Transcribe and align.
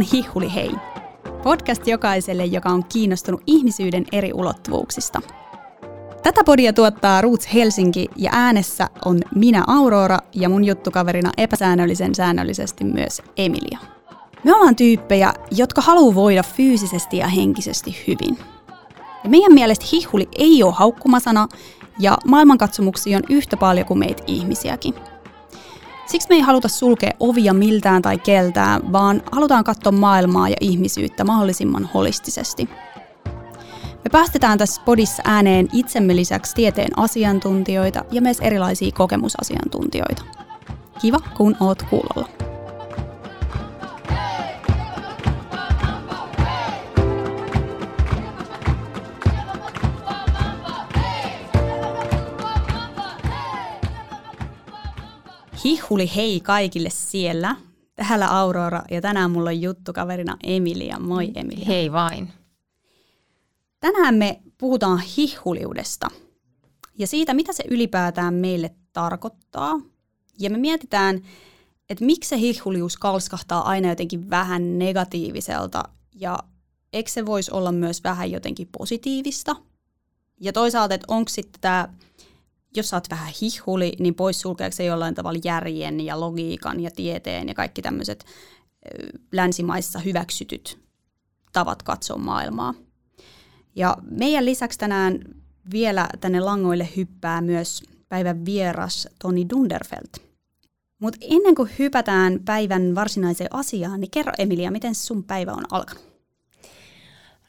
on 0.00 0.06
Hihuli 0.12 0.54
Hei. 0.54 0.70
Podcast 1.42 1.86
jokaiselle, 1.86 2.44
joka 2.44 2.68
on 2.68 2.84
kiinnostunut 2.84 3.42
ihmisyyden 3.46 4.04
eri 4.12 4.32
ulottuvuuksista. 4.32 5.22
Tätä 6.22 6.44
podia 6.44 6.72
tuottaa 6.72 7.20
Roots 7.20 7.54
Helsinki 7.54 8.06
ja 8.16 8.30
äänessä 8.32 8.88
on 9.04 9.20
minä 9.34 9.64
Aurora 9.66 10.18
ja 10.34 10.48
mun 10.48 10.64
juttukaverina 10.64 11.30
epäsäännöllisen 11.36 12.14
säännöllisesti 12.14 12.84
myös 12.84 13.22
Emilia. 13.36 13.78
Me 14.44 14.54
ollaan 14.54 14.76
tyyppejä, 14.76 15.34
jotka 15.50 15.80
haluaa 15.80 16.14
voida 16.14 16.42
fyysisesti 16.42 17.16
ja 17.16 17.28
henkisesti 17.28 17.96
hyvin. 18.06 18.38
Ja 19.24 19.30
meidän 19.30 19.54
mielestä 19.54 19.86
hihuli 19.92 20.28
ei 20.38 20.62
ole 20.62 20.72
haukkumasana 20.72 21.48
ja 21.98 22.18
maailmankatsomuksia 22.26 23.16
on 23.16 23.24
yhtä 23.30 23.56
paljon 23.56 23.86
kuin 23.86 23.98
meitä 23.98 24.22
ihmisiäkin– 24.26 24.94
Siksi 26.10 26.28
me 26.28 26.34
ei 26.34 26.40
haluta 26.40 26.68
sulkea 26.68 27.12
ovia 27.20 27.54
miltään 27.54 28.02
tai 28.02 28.18
keltään, 28.18 28.92
vaan 28.92 29.22
halutaan 29.32 29.64
katsoa 29.64 29.92
maailmaa 29.92 30.48
ja 30.48 30.56
ihmisyyttä 30.60 31.24
mahdollisimman 31.24 31.90
holistisesti. 31.94 32.68
Me 34.04 34.10
päästetään 34.12 34.58
tässä 34.58 34.82
podissa 34.84 35.22
ääneen 35.26 35.68
itsemme 35.72 36.16
lisäksi 36.16 36.54
tieteen 36.54 36.98
asiantuntijoita 36.98 38.04
ja 38.12 38.22
myös 38.22 38.40
erilaisia 38.40 38.92
kokemusasiantuntijoita. 38.92 40.22
Kiva, 41.00 41.18
kun 41.36 41.56
oot 41.60 41.82
kuulolla. 41.82 42.28
Hihuli 55.64 56.10
hei 56.16 56.40
kaikille 56.40 56.90
siellä. 56.90 57.56
Täällä 57.94 58.38
Aurora 58.38 58.82
ja 58.90 59.00
tänään 59.00 59.30
mulla 59.30 59.50
on 59.50 59.62
juttukaverina 59.62 60.36
Emilia. 60.42 60.98
Moi 60.98 61.30
Emilia. 61.34 61.66
Hei 61.66 61.92
vain. 61.92 62.32
Tänään 63.80 64.14
me 64.14 64.40
puhutaan 64.58 65.00
hihuliudesta 65.16 66.08
ja 66.98 67.06
siitä, 67.06 67.34
mitä 67.34 67.52
se 67.52 67.64
ylipäätään 67.70 68.34
meille 68.34 68.74
tarkoittaa. 68.92 69.80
Ja 70.38 70.50
me 70.50 70.58
mietitään, 70.58 71.22
että 71.88 72.04
miksi 72.04 72.28
se 72.28 72.38
hihulius 72.38 72.96
kalskahtaa 72.96 73.68
aina 73.68 73.88
jotenkin 73.88 74.30
vähän 74.30 74.78
negatiiviselta 74.78 75.82
ja 76.14 76.38
eikö 76.92 77.10
se 77.10 77.26
voisi 77.26 77.50
olla 77.50 77.72
myös 77.72 78.04
vähän 78.04 78.30
jotenkin 78.30 78.68
positiivista. 78.78 79.56
Ja 80.40 80.52
toisaalta, 80.52 80.94
että 80.94 81.06
onko 81.08 81.28
sitten 81.28 81.60
tämä 81.60 81.88
jos 82.76 82.88
sä 82.88 82.96
oot 82.96 83.10
vähän 83.10 83.32
hihuli, 83.42 83.92
niin 83.98 84.14
poissulkeeko 84.14 84.76
se 84.76 84.84
jollain 84.84 85.14
tavalla 85.14 85.40
järjen 85.44 86.00
ja 86.00 86.20
logiikan 86.20 86.80
ja 86.80 86.90
tieteen 86.90 87.48
ja 87.48 87.54
kaikki 87.54 87.82
tämmöiset 87.82 88.24
länsimaissa 89.32 89.98
hyväksytyt 89.98 90.78
tavat 91.52 91.82
katsoa 91.82 92.18
maailmaa. 92.18 92.74
Ja 93.76 93.96
meidän 94.10 94.44
lisäksi 94.44 94.78
tänään 94.78 95.18
vielä 95.72 96.08
tänne 96.20 96.40
langoille 96.40 96.88
hyppää 96.96 97.40
myös 97.40 97.82
päivän 98.08 98.44
vieras 98.44 99.08
Toni 99.18 99.48
Dunderfeld. 99.50 100.30
Mutta 100.98 101.18
ennen 101.20 101.54
kuin 101.54 101.70
hypätään 101.78 102.40
päivän 102.44 102.94
varsinaiseen 102.94 103.54
asiaan, 103.54 104.00
niin 104.00 104.10
kerro 104.10 104.32
Emilia, 104.38 104.70
miten 104.70 104.94
sun 104.94 105.24
päivä 105.24 105.52
on 105.52 105.64
alkanut? 105.70 106.10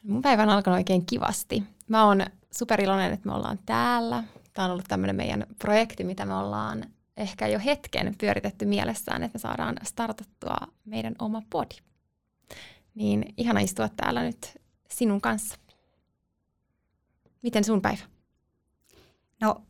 Mun 0.04 0.22
päivä 0.22 0.44
on 0.44 0.50
alkanut 0.50 0.78
oikein 0.78 1.06
kivasti. 1.06 1.64
Mä 1.88 2.06
oon 2.06 2.26
superiloinen, 2.52 3.14
että 3.14 3.30
me 3.30 3.36
ollaan 3.36 3.60
täällä. 3.66 4.24
Tämä 4.54 4.66
on 4.66 4.72
ollut 4.72 4.86
tämmöinen 4.88 5.16
meidän 5.16 5.46
projekti, 5.60 6.04
mitä 6.04 6.26
me 6.26 6.36
ollaan 6.36 6.86
ehkä 7.18 7.48
jo 7.48 7.60
hetken 7.66 8.16
pyöritetty 8.18 8.66
mielessään, 8.66 9.24
että 9.24 9.36
me 9.36 9.40
saadaan 9.40 9.76
startattua 9.84 10.58
meidän 10.86 11.16
oma 11.20 11.42
podi. 11.50 11.76
Niin 12.96 13.34
ihana 13.38 13.60
istua 13.60 13.90
täällä 13.90 14.24
nyt 14.24 14.58
sinun 14.90 15.22
kanssa. 15.22 15.56
Miten 17.42 17.64
sun 17.64 17.82
päivä? 17.82 18.04
No 19.42 19.62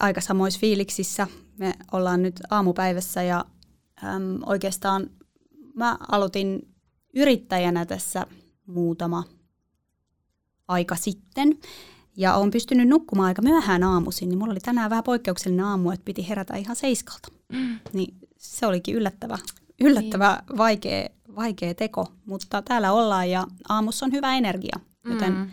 aika 0.00 0.20
samoissa 0.20 0.60
fiiliksissä. 0.60 1.26
Me 1.56 1.74
ollaan 1.92 2.22
nyt 2.22 2.40
aamupäivässä 2.50 3.22
ja 3.22 3.44
äm, 4.04 4.42
oikeastaan 4.46 5.10
mä 5.74 5.98
aloitin 6.08 6.74
yrittäjänä 7.14 7.86
tässä 7.86 8.26
muutama 8.66 9.24
aika 10.68 10.96
sitten. 10.96 11.58
Ja 12.18 12.34
olen 12.34 12.50
pystynyt 12.50 12.88
nukkumaan 12.88 13.26
aika 13.26 13.42
myöhään 13.42 13.82
aamuisin, 13.82 14.28
niin 14.28 14.38
mulla 14.38 14.52
oli 14.52 14.60
tänään 14.60 14.90
vähän 14.90 15.04
poikkeuksellinen 15.04 15.64
aamu, 15.64 15.90
että 15.90 16.04
piti 16.04 16.28
herätä 16.28 16.56
ihan 16.56 16.76
seiskalta. 16.76 17.28
Mm. 17.52 17.78
Niin 17.92 18.14
se 18.36 18.66
olikin 18.66 18.94
yllättävä, 18.94 19.38
yllättävä 19.80 20.42
niin. 20.48 20.58
vaikea, 20.58 21.08
vaikea 21.36 21.74
teko, 21.74 22.06
mutta 22.26 22.62
täällä 22.62 22.92
ollaan 22.92 23.30
ja 23.30 23.44
aamussa 23.68 24.06
on 24.06 24.12
hyvä 24.12 24.34
energia. 24.34 24.80
Joten... 25.04 25.34
Mm. 25.34 25.50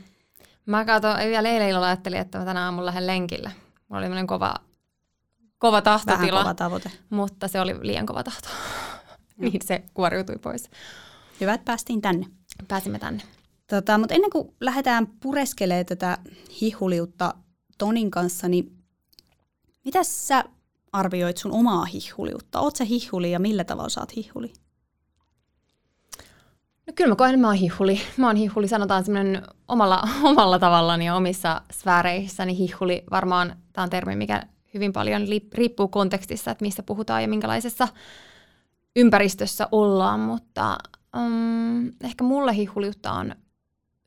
Mä 0.66 0.86
katsoin, 0.86 1.30
vielä 1.30 1.50
eilen 1.50 1.70
illalla 1.70 1.88
ajattelin, 1.88 2.20
että 2.20 2.40
mä 2.40 2.46
tänä 2.46 2.66
aamulla 2.66 2.86
lähden 2.86 3.08
lenkille. 3.08 3.52
Mulla 3.90 4.06
oli 4.06 4.28
kova, 4.28 4.56
kova 5.58 5.82
tahtotila. 5.82 6.32
Vähän 6.32 6.44
kova 6.44 6.54
tavoite. 6.54 6.92
Mutta 7.10 7.48
se 7.48 7.62
oli 7.62 7.76
liian 7.82 8.06
kova 8.06 8.24
tahto. 8.24 8.50
niin 9.38 9.60
se 9.64 9.84
kuoriutui 9.94 10.36
pois. 10.38 10.70
Hyvä, 11.42 11.54
että 11.54 11.66
päästiin 11.66 12.02
tänne. 12.02 12.26
Pääsimme 12.68 13.00
tänne. 13.00 13.24
Tota, 13.68 13.98
mutta 13.98 14.14
ennen 14.14 14.32
kuin 14.32 14.56
lähdetään 14.60 15.08
pureskelemaan 15.08 15.86
tätä 15.86 16.18
hihuliutta 16.62 17.34
Tonin 17.78 18.12
kanssa, 18.12 18.48
niin 18.48 18.78
mitä 19.86 20.04
sä 20.04 20.44
arvioit 20.94 21.38
sun 21.38 21.52
omaa 21.52 21.86
hihuliutta? 21.86 22.60
Oot 22.60 22.76
sä 22.76 22.84
hihuli 22.84 23.32
ja 23.32 23.40
millä 23.40 23.64
tavalla 23.64 23.90
sä 23.90 24.00
oot 24.00 24.16
hihuli? 24.16 24.54
No 26.88 26.94
kyllä 26.96 27.10
mä 27.10 27.16
koen, 27.16 27.30
että 27.30 27.42
mä 27.42 27.48
oon 27.48 27.56
hihuli. 27.56 28.02
Mä 28.18 28.28
oon 28.28 28.36
hihuli, 28.36 28.68
sanotaan 28.68 29.06
semmoinen 29.06 29.44
omalla, 29.68 30.04
omalla 30.24 30.60
tavallani 30.60 31.06
ja 31.06 31.16
omissa 31.16 31.62
sfääreissäni 31.72 32.58
hihuli. 32.58 33.04
Varmaan 33.12 33.56
tämä 33.74 33.84
on 33.84 33.90
termi, 33.90 34.16
mikä 34.16 34.44
hyvin 34.74 34.94
paljon 34.94 35.22
riippuu 35.54 35.88
kontekstissa, 35.88 36.52
että 36.52 36.66
mistä 36.66 36.84
puhutaan 36.84 37.22
ja 37.22 37.28
minkälaisessa 37.28 37.88
ympäristössä 38.96 39.68
ollaan, 39.72 40.20
mutta 40.20 40.78
um, 41.18 41.88
ehkä 42.04 42.24
mulle 42.24 42.56
hihuliutta 42.56 43.12
on 43.12 43.36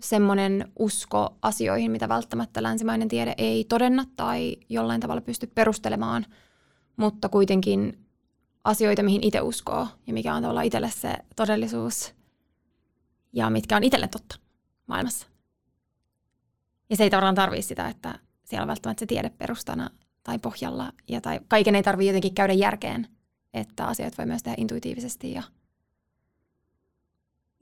semmoinen 0.01 0.73
usko 0.79 1.37
asioihin, 1.43 1.91
mitä 1.91 2.09
välttämättä 2.09 2.63
länsimainen 2.63 3.09
tiede 3.09 3.35
ei 3.39 3.65
todenna 3.65 4.05
tai 4.17 4.57
jollain 4.69 5.01
tavalla 5.01 5.21
pysty 5.21 5.47
perustelemaan, 5.47 6.27
mutta 6.97 7.29
kuitenkin 7.29 8.07
asioita, 8.65 9.03
mihin 9.03 9.25
itse 9.25 9.41
uskoo 9.41 9.89
ja 10.07 10.13
mikä 10.13 10.35
on 10.35 10.43
tavallaan 10.43 10.67
itselle 10.67 10.91
se 10.91 11.15
todellisuus 11.37 12.15
ja 13.33 13.51
mitkä 13.51 13.77
on 13.77 13.85
itselle 13.85 14.09
totta 14.09 14.39
maailmassa. 14.87 15.27
Ja 16.91 16.97
se 16.97 17.05
ei 17.05 17.11
tavallaan 17.11 17.35
tarvitse 17.35 17.69
sitä, 17.69 17.89
että 17.89 18.19
siellä 18.45 18.63
on 18.63 18.69
välttämättä 18.69 19.01
se 19.01 19.07
tiede 19.07 19.31
perustana 19.31 19.91
tai 20.23 20.39
pohjalla 20.39 20.93
ja 21.09 21.21
tai 21.21 21.41
kaiken 21.49 21.75
ei 21.75 21.83
tarvitse 21.83 22.09
jotenkin 22.09 22.35
käydä 22.35 22.53
järkeen, 22.53 23.09
että 23.55 23.87
asiat 23.87 24.19
voi 24.19 24.27
myös 24.27 24.43
tehdä 24.43 24.57
intuitiivisesti 24.59 25.33
ja– 25.33 25.43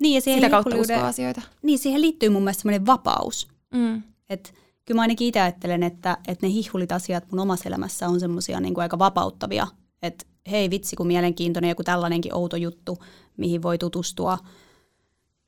niin, 0.01 0.15
ja 0.15 0.21
siihen 0.21 0.41
Sitä 0.41 0.51
kautta 0.51 0.77
uskoa 0.77 1.07
asioita. 1.07 1.43
Niin, 1.63 1.79
siihen 1.79 2.01
liittyy 2.01 2.29
mun 2.29 2.43
mielestä 2.43 2.63
semmoinen 2.63 2.87
vapaus. 2.87 3.49
Mm. 3.75 4.03
Et, 4.31 4.55
kyllä 4.85 4.99
mä 4.99 5.03
ainakin 5.03 5.29
itse 5.29 5.41
ajattelen, 5.41 5.83
että, 5.83 6.19
että 6.29 6.47
ne 6.47 6.53
hihhulit 6.53 6.93
asiat 6.93 7.33
mun 7.33 7.41
omassa 7.41 7.69
elämässä 7.69 8.09
on 8.09 8.21
semmoisia 8.21 8.61
niin 8.61 8.81
aika 8.81 8.99
vapauttavia. 8.99 9.67
Että 10.03 10.27
hei 10.51 10.71
vitsi, 10.71 10.97
kun 10.97 11.07
mielenkiintoinen 11.07 11.69
joku 11.69 11.85
tällainenkin 11.85 12.35
outo 12.35 12.57
juttu, 12.57 12.99
mihin 13.37 13.63
voi 13.63 13.79
tutustua 13.79 14.39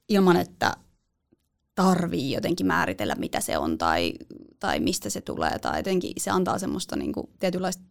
ilman, 0.08 0.36
että 0.36 0.76
tarvii 1.74 2.32
jotenkin 2.32 2.66
määritellä, 2.66 3.14
mitä 3.14 3.40
se 3.40 3.58
on 3.58 3.78
tai, 3.78 4.12
tai 4.60 4.80
mistä 4.80 5.10
se 5.10 5.20
tulee. 5.20 5.58
Tai 5.58 5.78
jotenkin 5.78 6.12
se 6.18 6.30
antaa 6.30 6.58
semmoista 6.58 6.96
niin 6.96 7.12
kuin, 7.12 7.28
tietynlaista 7.40 7.84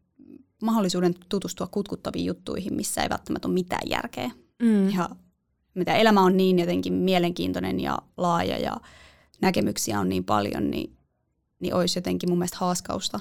mahdollisuuden 0.61 1.15
tutustua 1.29 1.67
kutkuttaviin 1.67 2.25
juttuihin, 2.25 2.73
missä 2.73 3.03
ei 3.03 3.09
välttämättä 3.09 3.47
ole 3.47 3.53
mitään 3.53 3.89
järkeä. 3.89 4.31
Mm. 4.61 4.89
Ja 4.89 5.09
mitä 5.77 5.95
elämä 5.95 6.21
on 6.21 6.37
niin 6.37 6.59
jotenkin 6.59 6.93
mielenkiintoinen 6.93 7.79
ja 7.79 7.97
laaja 8.17 8.57
ja 8.57 8.77
näkemyksiä 9.41 9.99
on 9.99 10.09
niin 10.09 10.23
paljon, 10.23 10.71
niin, 10.71 10.97
niin 11.59 11.73
olisi 11.73 11.97
jotenkin 11.97 12.29
mun 12.29 12.37
mielestä 12.37 12.57
haaskausta 12.59 13.19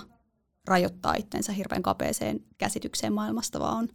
rajoittaa 0.66 1.14
itsensä 1.14 1.52
hirveän 1.52 1.82
kapeeseen 1.82 2.40
käsitykseen 2.58 3.12
maailmasta, 3.12 3.60
vaan 3.60 3.76
on, 3.76 3.88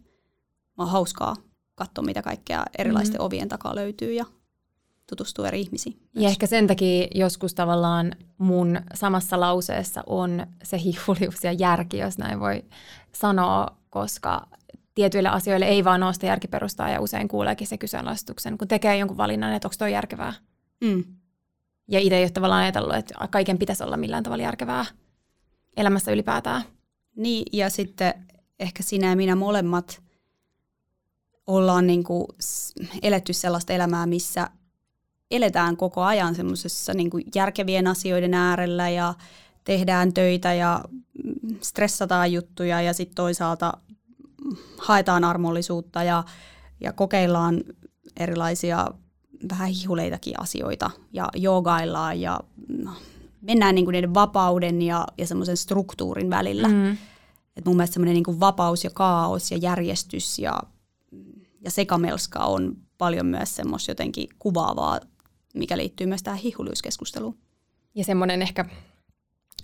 on 0.77 0.89
hauskaa 0.89 1.35
katsoa, 1.75 2.05
mitä 2.05 2.21
kaikkea 2.21 2.65
erilaisten 2.77 3.15
mm-hmm. 3.15 3.25
ovien 3.25 3.49
takaa 3.49 3.75
löytyy 3.75 4.13
ja 4.13 4.25
tutustua 5.09 5.47
eri 5.47 5.61
ihmisiin. 5.61 5.93
Myös. 6.13 6.23
Ja 6.23 6.29
ehkä 6.29 6.47
sen 6.47 6.67
takia 6.67 7.07
joskus 7.15 7.53
tavallaan 7.53 8.11
mun 8.37 8.79
samassa 8.93 9.39
lauseessa 9.39 10.03
on 10.05 10.47
se 10.63 10.79
hihulius 10.83 11.43
ja 11.43 11.51
järki, 11.51 11.97
jos 11.97 12.17
näin 12.17 12.39
voi 12.39 12.65
sanoa, 13.11 13.67
koska 13.89 14.47
tietyille 15.01 15.29
asioille 15.29 15.65
ei 15.65 15.83
vaan 15.83 16.03
ole 16.03 16.13
sitä 16.13 16.25
järkiperustaa 16.25 16.89
ja 16.89 17.01
usein 17.01 17.27
kuuleekin 17.27 17.67
se 17.67 17.77
kyseenalaistuksen, 17.77 18.57
kun 18.57 18.67
tekee 18.67 18.97
jonkun 18.97 19.17
valinnan, 19.17 19.53
että 19.53 19.67
onko 19.67 19.75
tuo 19.77 19.87
järkevää. 19.87 20.33
Mm. 20.81 21.03
Ja 21.87 21.99
itse 21.99 22.17
ei 22.17 22.23
ole 22.23 22.29
tavallaan 22.29 22.61
ajatellut, 22.61 22.95
että 22.95 23.27
kaiken 23.29 23.57
pitäisi 23.57 23.83
olla 23.83 23.97
millään 23.97 24.23
tavalla 24.23 24.43
järkevää 24.43 24.85
elämässä 25.77 26.11
ylipäätään. 26.11 26.63
Niin, 27.15 27.45
ja 27.53 27.69
sitten 27.69 28.13
ehkä 28.59 28.83
sinä 28.83 29.09
ja 29.09 29.15
minä 29.15 29.35
molemmat 29.35 30.01
ollaan 31.47 31.87
niin 31.87 32.03
kuin 32.03 32.25
eletty 33.01 33.33
sellaista 33.33 33.73
elämää, 33.73 34.05
missä 34.05 34.49
eletään 35.31 35.77
koko 35.77 36.01
ajan 36.01 36.35
semmoisessa 36.35 36.93
niin 36.93 37.09
järkevien 37.35 37.87
asioiden 37.87 38.33
äärellä 38.33 38.89
ja 38.89 39.13
tehdään 39.63 40.13
töitä 40.13 40.53
ja 40.53 40.83
stressataan 41.61 42.31
juttuja 42.31 42.81
ja 42.81 42.93
sitten 42.93 43.15
toisaalta 43.15 43.73
haetaan 44.81 45.23
armollisuutta 45.23 46.03
ja, 46.03 46.23
ja 46.79 46.93
kokeillaan 46.93 47.63
erilaisia 48.19 48.87
vähän 49.49 49.69
hihuleitakin 49.69 50.39
asioita 50.39 50.91
ja 51.13 51.29
joogaillaan 51.35 52.21
ja 52.21 52.39
no, 52.67 52.91
mennään 53.41 53.75
niin 53.75 53.85
kuin 53.85 53.93
niiden 53.93 54.13
vapauden 54.13 54.81
ja, 54.81 55.07
ja 55.17 55.27
semmoisen 55.27 55.57
struktuurin 55.57 56.29
välillä. 56.29 56.67
Mm. 56.67 56.97
Et 57.55 57.65
mun 57.65 57.75
mielestä 57.75 57.93
semmoinen 57.93 58.23
niin 58.23 58.39
vapaus 58.39 58.83
ja 58.83 58.89
kaos 58.93 59.51
ja 59.51 59.57
järjestys 59.57 60.39
ja, 60.39 60.59
ja 61.61 61.71
sekamelska 61.71 62.39
on 62.39 62.77
paljon 62.97 63.25
myös 63.25 63.55
semmoista 63.55 63.91
jotenkin 63.91 64.29
kuvaavaa, 64.39 64.99
mikä 65.53 65.77
liittyy 65.77 66.07
myös 66.07 66.23
tähän 66.23 66.39
hihuliuskeskusteluun. 66.39 67.37
Ja 67.95 68.03
semmoinen 68.03 68.41
ehkä, 68.41 68.65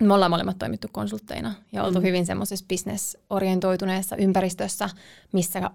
me 0.00 0.14
ollaan 0.14 0.30
molemmat 0.30 0.58
toimittu 0.58 0.88
konsultteina 0.92 1.54
ja 1.72 1.84
oltu 1.84 1.98
mm. 1.98 2.04
hyvin 2.04 2.26
semmoisessa 2.26 2.64
bisnesorientoituneessa 2.68 4.16
ympäristössä, 4.16 4.90
missä 5.32 5.70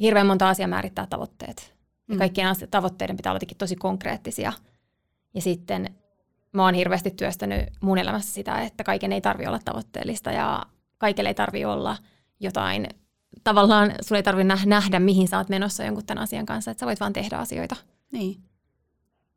hirveän 0.00 0.26
monta 0.26 0.48
asiaa 0.48 0.68
määrittää 0.68 1.06
tavoitteet. 1.10 1.74
Ja 2.08 2.14
mm. 2.14 2.18
kaikkien 2.18 2.48
tavoitteiden 2.70 3.16
pitää 3.16 3.32
olla 3.32 3.40
tosi 3.58 3.76
konkreettisia. 3.76 4.52
Ja 5.34 5.42
sitten 5.42 5.94
mä 6.52 6.64
oon 6.64 6.74
hirveästi 6.74 7.10
työstänyt 7.10 7.68
mun 7.80 7.98
elämässä 7.98 8.34
sitä, 8.34 8.62
että 8.62 8.84
kaiken 8.84 9.12
ei 9.12 9.20
tarvi 9.20 9.46
olla 9.46 9.58
tavoitteellista 9.64 10.32
ja 10.32 10.66
kaikille 10.98 11.28
ei 11.28 11.34
tarvi 11.34 11.64
olla 11.64 11.96
jotain, 12.40 12.86
tavallaan 13.44 13.94
sun 14.00 14.16
ei 14.16 14.22
tarvi 14.22 14.44
nähdä, 14.44 15.00
mihin 15.00 15.28
sä 15.28 15.38
oot 15.38 15.48
menossa 15.48 15.84
jonkun 15.84 16.06
tämän 16.06 16.22
asian 16.22 16.46
kanssa, 16.46 16.70
että 16.70 16.80
sä 16.80 16.86
voit 16.86 17.00
vaan 17.00 17.12
tehdä 17.12 17.36
asioita. 17.36 17.76
Niin. 18.12 18.42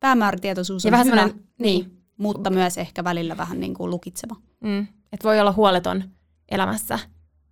Päämäärätietoisuus 0.00 0.84
on 0.84 0.88
ja 0.88 0.92
vähän 0.92 1.06
hyvä, 1.06 1.26
niin, 1.26 1.44
niin, 1.58 2.01
mutta 2.22 2.50
myös 2.50 2.78
ehkä 2.78 3.04
välillä 3.04 3.36
vähän 3.36 3.60
niin 3.60 3.74
kuin 3.74 3.90
lukitseva. 3.90 4.36
Mm. 4.60 4.86
Että 5.12 5.28
voi 5.28 5.40
olla 5.40 5.52
huoleton 5.52 6.04
elämässä 6.50 6.98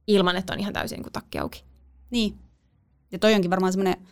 ilman, 0.06 0.36
että 0.36 0.52
on 0.52 0.60
ihan 0.60 0.72
täysin 0.72 1.02
kuin 1.02 1.12
takki 1.12 1.38
auki. 1.38 1.64
Niin. 2.10 2.38
Ja 3.12 3.18
toi 3.18 3.34
onkin 3.34 3.50
varmaan 3.50 3.72
semmoinen 3.72 4.06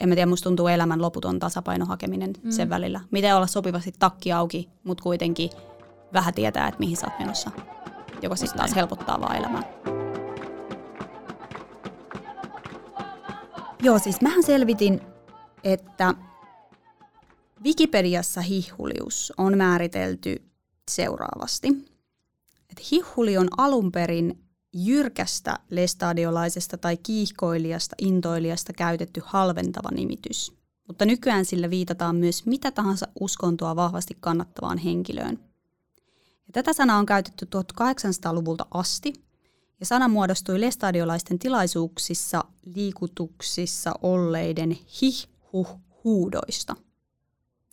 en 0.00 0.08
mä 0.08 0.14
tiedä, 0.14 0.26
musta 0.26 0.44
tuntuu 0.44 0.68
elämän 0.68 1.02
loputon 1.02 1.38
tasapaino 1.38 1.86
hakeminen 1.86 2.32
mm. 2.42 2.50
sen 2.50 2.70
välillä. 2.70 3.00
Miten 3.10 3.36
olla 3.36 3.46
sopivasti 3.46 3.92
takki 3.98 4.32
auki, 4.32 4.68
mutta 4.84 5.02
kuitenkin 5.02 5.50
vähän 6.12 6.34
tietää, 6.34 6.68
että 6.68 6.78
mihin 6.78 6.96
sä 6.96 7.06
oot 7.06 7.18
menossa. 7.18 7.50
Joka 8.22 8.36
siis 8.36 8.52
taas 8.52 8.76
helpottaa 8.76 9.20
vaan 9.20 9.36
elämää. 9.36 9.62
Joo, 13.82 13.98
siis 13.98 14.20
mähän 14.20 14.42
selvitin, 14.42 15.00
että 15.64 16.14
Wikipediassa 17.64 18.40
hihulius 18.40 19.32
on 19.36 19.56
määritelty 19.56 20.42
seuraavasti. 20.90 21.68
Että 22.70 22.82
hihuli 22.92 23.38
on 23.38 23.48
alun 23.56 23.92
perin 23.92 24.44
jyrkästä 24.72 25.58
lestadiolaisesta 25.70 26.78
tai 26.78 26.96
kiihkoilijasta, 26.96 27.96
intoilijasta 27.98 28.72
käytetty 28.72 29.22
halventava 29.24 29.90
nimitys, 29.90 30.52
mutta 30.86 31.04
nykyään 31.04 31.44
sillä 31.44 31.70
viitataan 31.70 32.16
myös 32.16 32.46
mitä 32.46 32.70
tahansa 32.70 33.08
uskontoa 33.20 33.76
vahvasti 33.76 34.16
kannattavaan 34.20 34.78
henkilöön. 34.78 35.38
Ja 36.46 36.52
tätä 36.52 36.72
sanaa 36.72 36.98
on 36.98 37.06
käytetty 37.06 37.48
1800-luvulta 37.56 38.66
asti, 38.70 39.12
ja 39.80 39.86
sana 39.86 40.08
muodostui 40.08 40.60
lestadiolaisten 40.60 41.38
tilaisuuksissa 41.38 42.44
liikutuksissa 42.74 43.92
olleiden 44.02 44.70
hih-huh-huudoista. 45.02 46.76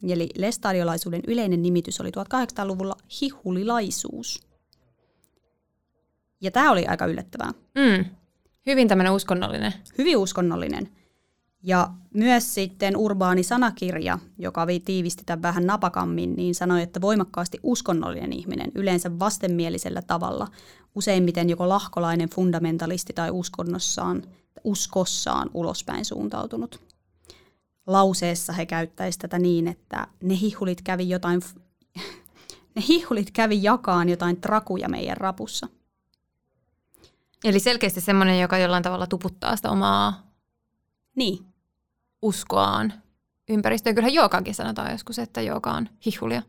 Eli 0.09 0.29
lestadiolaisuuden 0.37 1.21
yleinen 1.27 1.61
nimitys 1.61 2.01
oli 2.01 2.09
1800-luvulla 2.09 2.95
hihulilaisuus– 3.21 4.39
ja 6.41 6.51
tämä 6.51 6.71
oli 6.71 6.85
aika 6.85 7.05
yllättävää. 7.05 7.51
Mm. 7.75 8.05
Hyvin 8.65 8.87
tämmöinen 8.87 9.13
uskonnollinen. 9.13 9.73
Hyvin 9.97 10.17
uskonnollinen. 10.17 10.89
Ja 11.63 11.89
myös 12.13 12.53
sitten 12.53 12.97
urbaani 12.97 13.43
sanakirja, 13.43 14.19
joka 14.37 14.67
tiivisti 14.85 15.23
tämän 15.25 15.41
vähän 15.41 15.65
napakammin, 15.65 16.35
niin 16.35 16.55
sanoi, 16.55 16.81
että 16.81 17.01
voimakkaasti 17.01 17.59
uskonnollinen 17.63 18.33
ihminen, 18.33 18.71
yleensä 18.75 19.19
vastenmielisellä 19.19 20.01
tavalla, 20.01 20.47
useimmiten 20.95 21.49
joko 21.49 21.69
lahkolainen 21.69 22.29
fundamentalisti 22.29 23.13
tai 23.13 23.31
uskonnossaan, 23.31 24.23
uskossaan 24.63 25.49
ulospäin 25.53 26.05
suuntautunut. 26.05 26.94
Lauseessa 27.87 28.53
he 28.53 28.65
käyttäisivät 28.65 29.21
tätä 29.21 29.39
niin, 29.39 29.67
että 29.67 30.07
ne 30.23 30.39
hihulit 30.41 30.81
kävi 30.81 31.09
jotain, 31.09 31.41
ne 32.75 32.83
hihulit 32.87 33.31
kävi 33.31 33.63
jakaan 33.63 34.09
jotain 34.09 34.41
trakuja 34.41 34.89
meidän 34.89 35.17
rapussa– 35.17 35.67
Eli 37.45 37.59
selkeästi 37.59 38.01
semmoinen, 38.01 38.39
joka 38.39 38.57
jollain 38.57 38.83
tavalla 38.83 39.07
tuputtaa 39.07 39.55
sitä 39.55 39.71
omaa 39.71 40.31
niin. 41.15 41.45
uskoaan 42.21 42.93
ympäristöön. 43.49 43.95
Kyllähän 43.95 44.13
jookaakin 44.13 44.55
sanotaan 44.55 44.91
joskus, 44.91 45.19
että 45.19 45.41
jooka 45.41 45.71
on 45.71 45.89
hihulia. 46.05 46.41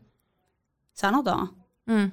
Sanotaan. 0.93 1.47
Mm. 1.85 2.11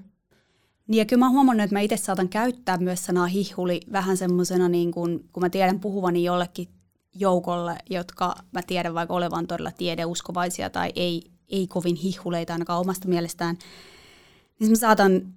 Niin 0.86 0.98
ja 0.98 1.04
kyllä 1.04 1.20
mä 1.20 1.26
oon 1.26 1.34
huomannut, 1.34 1.64
että 1.64 1.76
mä 1.76 1.80
itse 1.80 1.96
saatan 1.96 2.28
käyttää 2.28 2.76
myös 2.76 3.04
sanaa 3.04 3.26
hihuli 3.26 3.80
vähän 3.92 4.16
semmoisena, 4.16 4.68
niin 4.68 4.92
kun, 4.92 5.24
kun 5.32 5.42
mä 5.42 5.50
tiedän 5.50 5.80
puhuvani 5.80 6.24
jollekin 6.24 6.68
joukolle, 7.14 7.76
jotka 7.90 8.34
mä 8.52 8.62
tiedän 8.62 8.94
vaikka 8.94 9.14
olevan 9.14 9.46
todella 9.46 9.70
tiedeuskovaisia 9.70 10.70
tai 10.70 10.93
ei, 10.96 11.22
ei 11.49 11.66
kovin 11.66 11.96
hihuleita 11.96 12.52
ainakaan 12.52 12.81
omasta 12.81 13.08
mielestään, 13.08 13.58
niin 14.61 14.70
mä 14.70 14.76
saatan 14.76 15.34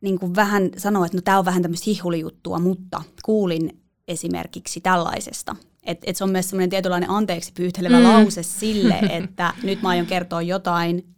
niin 0.00 0.18
kuin 0.18 0.34
vähän 0.34 0.70
sanoa, 0.76 1.06
että 1.06 1.18
no 1.18 1.22
tämä 1.22 1.38
on 1.38 1.44
vähän 1.44 1.62
tämmöistä 1.62 1.90
hihulijuttua, 1.90 2.58
mutta 2.58 3.02
kuulin 3.24 3.82
esimerkiksi 4.08 4.80
tällaisesta. 4.80 5.56
Että 5.82 6.04
et 6.10 6.16
se 6.16 6.24
on 6.24 6.30
myös 6.30 6.50
semmoinen 6.50 6.70
tietynlainen 6.70 7.10
anteeksi 7.10 7.52
pyytelevä 7.52 7.98
mm. 7.98 8.04
lause 8.04 8.42
sille, 8.42 8.98
että 9.18 9.54
nyt 9.62 9.82
mä 9.82 9.88
aion 9.88 10.06
kertoa 10.06 10.42
jotain, 10.42 11.14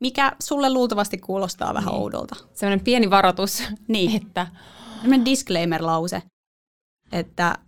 mikä 0.00 0.32
sulle 0.42 0.72
luultavasti 0.72 1.18
kuulostaa 1.18 1.74
vähän 1.74 1.92
niin. 1.92 2.02
oudolta. 2.02 2.36
Semmoinen 2.52 2.84
pieni 2.84 3.10
varoitus. 3.10 3.62
Niin. 3.88 4.16
Että... 4.16 4.46
Semmoinen 5.00 5.24
disclaimer-lause. 5.24 6.22
Että, 7.12 7.58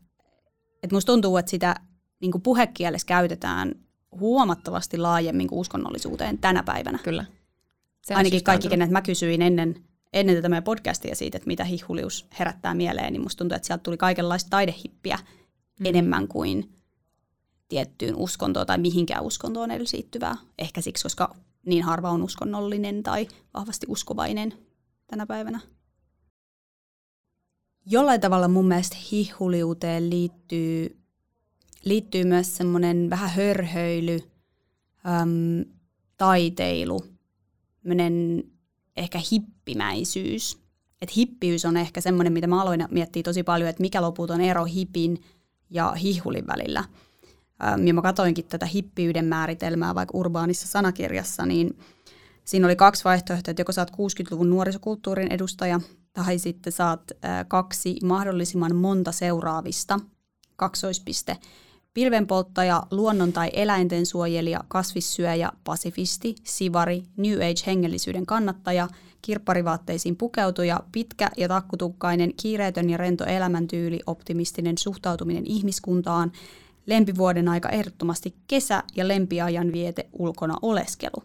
että 0.82 0.96
musta 0.96 1.12
tuntuu, 1.12 1.37
että 1.37 1.50
sitä 1.50 1.75
niin 2.20 2.32
kuin 2.32 2.42
puhekielessä 2.42 3.06
käytetään 3.06 3.75
huomattavasti 4.20 4.99
laajemmin 4.99 5.49
kuin 5.49 5.58
uskonnollisuuteen 5.58 6.38
tänä 6.38 6.62
päivänä. 6.62 6.99
Kyllä. 6.99 7.25
Se 8.02 8.14
Ainakin 8.14 8.44
kaikki, 8.44 8.68
kenet 8.68 8.90
mä 8.90 9.02
kysyin 9.02 9.42
ennen 9.42 9.84
ennen 10.12 10.37
tätä 10.37 10.49
meidän 10.49 10.64
podcastia 10.64 11.14
siitä, 11.14 11.37
että 11.37 11.46
mitä 11.46 11.64
hihulius 11.64 12.26
herättää 12.38 12.75
mieleen, 12.75 13.12
niin 13.12 13.22
musta 13.22 13.38
tuntuu, 13.38 13.56
että 13.56 13.66
sieltä 13.66 13.82
tuli 13.82 13.96
kaikenlaista 13.96 14.50
taidehippiä 14.50 15.18
mm. 15.80 15.87
enemmän 15.87 16.28
kuin 16.28 16.72
tiettyyn 17.68 18.16
uskontoon 18.16 18.66
tai 18.66 18.78
mihinkään 18.78 19.22
uskontoon 19.22 19.70
edes 19.70 19.92
liittyvää. 19.92 20.37
Ehkä 20.58 20.80
siksi, 20.80 21.02
koska 21.02 21.37
niin 21.66 21.82
harva 21.82 22.10
on 22.10 22.22
uskonnollinen 22.22 23.02
tai 23.02 23.28
vahvasti 23.54 23.87
uskovainen 23.88 24.54
tänä 25.06 25.26
päivänä. 25.26 25.60
Jollain 27.92 28.20
tavalla 28.20 28.49
mun 28.49 28.68
mielestä 28.68 28.97
hihuliuteen 29.12 30.11
liittyy, 30.11 30.97
liittyy 31.85 32.25
myös 32.25 32.56
semmoinen 32.56 33.11
vähän 33.11 33.30
hörhöily, 33.30 34.20
äm, 35.23 35.64
taiteilu, 36.16 37.04
ehkä 38.97 39.20
hippimäisyys. 39.32 40.59
Et 41.02 41.16
hippiys 41.16 41.64
on 41.64 41.76
ehkä 41.76 42.00
semmoinen, 42.00 42.32
mitä 42.32 42.47
mä 42.47 42.62
aloin 42.62 42.87
miettiä 42.90 43.23
tosi 43.23 43.42
paljon, 43.42 43.70
että 43.70 43.82
mikä 43.82 44.02
loputon 44.02 44.40
ero 44.40 44.64
hipin 44.64 45.23
ja 45.70 45.92
hihulin 45.92 46.47
välillä. 46.47 46.85
Ähm, 47.64 47.87
ja 47.87 47.94
mä 47.94 48.02
katoinkin 48.02 48.44
tätä 48.44 48.66
hippiyden 48.66 49.25
määritelmää 49.25 49.94
vaikka 49.94 50.18
urbaanissa 50.18 50.68
sanakirjassa, 50.68 51.47
niin 51.47 51.78
siinä 52.44 52.66
oli 52.66 52.76
kaksi 52.76 53.04
vaihtoehtoa, 53.04 53.50
että 53.50 53.61
joko 53.61 53.73
sä 53.73 53.80
oot 53.80 53.90
60-luvun 53.90 54.50
nuorisokulttuurin 54.50 55.32
edustaja, 55.32 55.80
tai 56.12 56.38
sitten 56.38 56.73
saat 56.73 57.12
kaksi 57.49 57.97
mahdollisimman 58.05 58.76
monta 58.76 59.12
seuraavista, 59.12 60.00
kaksoispiste, 60.57 61.37
Pilvenpolttaja, 61.95 62.83
luonnon 62.90 63.33
tai 63.33 63.50
eläinten 63.52 64.07
suojelija, 64.07 64.61
kasvissyöjä, 64.69 65.52
pasifisti, 65.64 66.35
sivari, 66.45 67.02
New 67.17 67.38
Age-hengellisyyden 67.38 68.26
kannattaja, 68.26 68.88
kirpparivaatteisiin 69.23 70.17
pukeutuja, 70.17 70.81
pitkä 70.93 71.31
ja 71.37 71.49
takkutukkainen, 71.49 72.33
kiireetön 72.43 72.90
ja 72.90 72.97
rento 72.97 73.25
elämäntyyli, 73.25 74.00
optimistinen 74.07 74.79
suhtautuminen 74.79 75.47
ihmiskuntaan, 75.47 76.33
lempivuoden 76.87 77.49
aika 77.49 77.69
ehdottomasti 77.69 78.35
kesä 78.47 78.83
ja 78.97 79.09
lempiajan 79.09 79.73
viete 79.73 80.09
ulkona 80.12 80.55
oleskelu. 80.62 81.25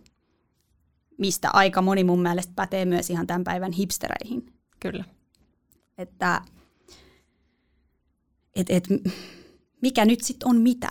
Mistä 1.17 1.49
aika 1.53 1.81
moni 1.81 2.03
mun 2.03 2.21
mielestä 2.21 2.53
pätee 2.55 2.85
myös 2.85 3.09
ihan 3.09 3.27
tämän 3.27 3.43
päivän 3.43 3.71
hipstereihin. 3.71 4.54
Kyllä. 4.91 5.03
Että 5.97 6.41
et, 8.55 8.69
et, 8.69 8.87
mikä 9.81 10.05
nyt 10.05 10.21
sitten 10.21 10.49
on 10.49 10.57
mitä. 10.57 10.89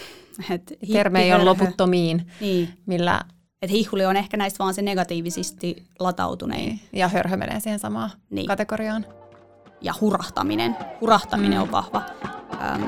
Et 0.54 0.72
Terme 0.92 1.22
ei 1.22 1.34
ole 1.34 1.44
loputtomiin, 1.44 2.26
niin. 2.40 2.68
millä... 2.86 3.20
Et 3.62 3.70
hihuli 3.70 4.04
on 4.04 4.16
ehkä 4.16 4.36
näistä 4.36 4.58
vaan 4.58 4.74
se 4.74 4.82
negatiivisesti 4.82 5.84
latautunein. 5.98 6.66
Niin. 6.68 6.80
Ja 6.92 7.08
hörhö 7.08 7.36
menee 7.36 7.60
siihen 7.60 7.78
samaan 7.78 8.10
niin. 8.30 8.46
kategoriaan. 8.46 9.06
Ja 9.80 9.94
hurahtaminen. 10.00 10.76
Hurahtaminen 11.00 11.58
mm. 11.58 11.62
on 11.62 11.72
vahva 11.72 12.02
ähm, 12.60 12.82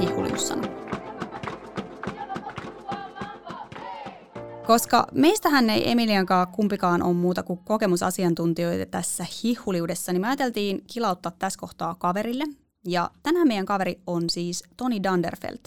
hihuliussana. 0.00 0.68
Koska 4.68 5.06
meistähän 5.12 5.70
ei 5.70 5.90
Emiliankaan 5.90 6.48
kumpikaan 6.48 7.02
ole 7.02 7.14
muuta 7.14 7.42
kuin 7.42 7.60
kokemusasiantuntijoita 7.64 8.86
tässä 8.86 9.26
hihuliudessa, 9.42 10.12
niin 10.12 10.20
me 10.20 10.26
ajateltiin 10.26 10.84
kilauttaa 10.92 11.32
tässä 11.38 11.60
kohtaa 11.60 11.94
kaverille. 11.94 12.44
Ja 12.86 13.10
tänään 13.22 13.48
meidän 13.48 13.66
kaveri 13.66 14.00
on 14.06 14.30
siis 14.30 14.64
Toni 14.76 15.02
Danderfeld. 15.02 15.58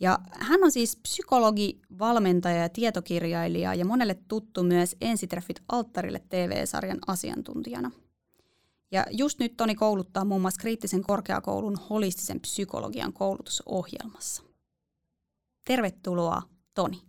Ja 0.00 0.18
hän 0.32 0.64
on 0.64 0.72
siis 0.72 0.96
psykologi, 0.96 1.80
valmentaja 1.98 2.56
ja 2.56 2.68
tietokirjailija 2.68 3.74
ja 3.74 3.84
monelle 3.84 4.18
tuttu 4.28 4.62
myös 4.62 4.96
Ensitreffit 5.00 5.62
alttarille 5.68 6.22
TV-sarjan 6.28 6.98
asiantuntijana. 7.06 7.90
Ja 8.92 9.06
just 9.10 9.38
nyt 9.38 9.56
Toni 9.56 9.74
kouluttaa 9.74 10.24
muun 10.24 10.40
muassa 10.40 10.60
kriittisen 10.60 11.02
korkeakoulun 11.02 11.78
holistisen 11.90 12.40
psykologian 12.40 13.12
koulutusohjelmassa. 13.12 14.42
Tervetuloa, 15.64 16.42
Toni. 16.74 17.05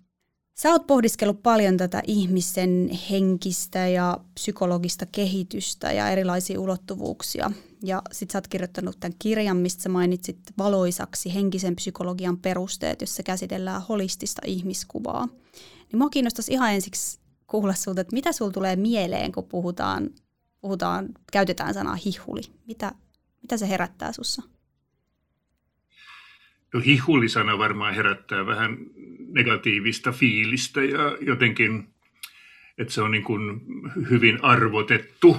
Sä 0.61 0.69
oot 0.69 0.87
pohdiskellut 0.87 1.43
paljon 1.43 1.77
tätä 1.77 2.01
ihmisen 2.07 2.89
henkistä 3.09 3.87
ja 3.87 4.17
psykologista 4.33 5.05
kehitystä 5.05 5.91
ja 5.91 6.09
erilaisia 6.09 6.59
ulottuvuuksia. 6.59 7.51
Ja 7.83 8.01
sit 8.11 8.31
sä 8.31 8.37
oot 8.37 8.47
kirjoittanut 8.47 8.99
tämän 8.99 9.17
kirjan, 9.19 9.57
mistä 9.57 9.83
sä 9.83 9.89
mainitsit 9.89 10.37
valoisaksi 10.57 11.33
henkisen 11.33 11.75
psykologian 11.75 12.37
perusteet, 12.37 13.01
jossa 13.01 13.23
käsitellään 13.23 13.81
holistista 13.81 14.41
ihmiskuvaa. 14.45 15.25
Niin 15.91 15.97
mua 15.97 16.09
kiinnostaisi 16.09 16.53
ihan 16.53 16.73
ensiksi 16.73 17.19
kuulla 17.47 17.73
sulta, 17.73 18.01
että 18.01 18.15
mitä 18.15 18.31
sul 18.31 18.49
tulee 18.49 18.75
mieleen, 18.75 19.31
kun 19.31 19.43
puhutaan, 19.43 20.09
puhutaan 20.61 21.09
käytetään 21.31 21.73
sanaa 21.73 21.95
hihuli. 21.95 22.41
Mitä, 22.67 22.91
mitä 23.41 23.57
se 23.57 23.69
herättää 23.69 24.11
sussa? 24.11 24.41
No 26.73 26.79
hihulisana 26.85 27.57
varmaan 27.57 27.95
herättää 27.95 28.45
vähän 28.45 28.77
negatiivista 29.31 30.11
fiilistä 30.11 30.83
ja 30.83 31.17
jotenkin, 31.21 31.87
että 32.77 32.93
se 32.93 33.01
on 33.01 33.11
niin 33.11 33.23
kuin 33.23 33.61
hyvin 34.09 34.39
arvotettu, 34.43 35.37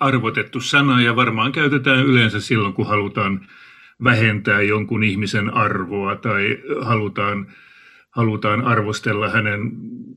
arvotettu 0.00 0.60
sana 0.60 1.02
ja 1.02 1.16
varmaan 1.16 1.52
käytetään 1.52 2.06
yleensä 2.06 2.40
silloin, 2.40 2.74
kun 2.74 2.86
halutaan 2.86 3.46
vähentää 4.04 4.62
jonkun 4.62 5.04
ihmisen 5.04 5.54
arvoa 5.54 6.16
tai 6.16 6.58
halutaan, 6.80 7.46
halutaan 8.10 8.64
arvostella 8.64 9.28
hänen 9.28 9.60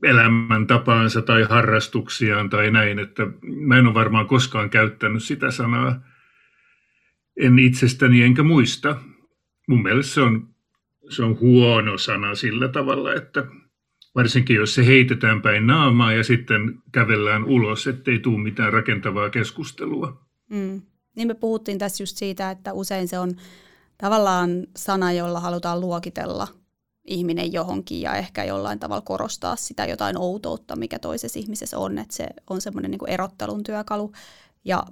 elämäntapaansa 0.02 1.22
tai 1.22 1.42
harrastuksiaan 1.42 2.50
tai 2.50 2.70
näin, 2.70 2.98
että 2.98 3.26
mä 3.42 3.78
en 3.78 3.86
ole 3.86 3.94
varmaan 3.94 4.26
koskaan 4.26 4.70
käyttänyt 4.70 5.22
sitä 5.22 5.50
sanaa, 5.50 6.00
en 7.40 7.58
itsestäni 7.58 8.22
enkä 8.22 8.42
muista. 8.42 8.96
Mun 9.68 9.82
mielestä 9.82 10.14
se 10.14 10.20
on 10.20 10.48
se 11.08 11.22
on 11.22 11.40
huono 11.40 11.98
sana 11.98 12.34
sillä 12.34 12.68
tavalla, 12.68 13.14
että 13.14 13.44
varsinkin 14.14 14.56
jos 14.56 14.74
se 14.74 14.86
heitetään 14.86 15.42
päin 15.42 15.66
naamaa 15.66 16.12
ja 16.12 16.24
sitten 16.24 16.82
kävellään 16.92 17.44
ulos, 17.44 17.86
ettei 17.86 18.18
tule 18.18 18.42
mitään 18.42 18.72
rakentavaa 18.72 19.30
keskustelua. 19.30 20.20
Mm. 20.50 20.82
Niin 21.16 21.28
me 21.28 21.34
puhuttiin 21.34 21.78
tässä 21.78 22.02
just 22.02 22.16
siitä, 22.16 22.50
että 22.50 22.72
usein 22.72 23.08
se 23.08 23.18
on 23.18 23.32
tavallaan 23.98 24.50
sana, 24.76 25.12
jolla 25.12 25.40
halutaan 25.40 25.80
luokitella 25.80 26.48
ihminen 27.04 27.52
johonkin 27.52 28.00
ja 28.00 28.14
ehkä 28.14 28.44
jollain 28.44 28.78
tavalla 28.78 29.02
korostaa 29.02 29.56
sitä 29.56 29.86
jotain 29.86 30.18
outoutta, 30.18 30.76
mikä 30.76 30.98
toisessa 30.98 31.38
ihmisessä 31.38 31.78
on, 31.78 31.98
että 31.98 32.16
se 32.16 32.26
on 32.50 32.60
semmoinen 32.60 32.90
niin 32.90 33.08
erottelun 33.08 33.62
työkalu. 33.62 34.12
Ja 34.64 34.82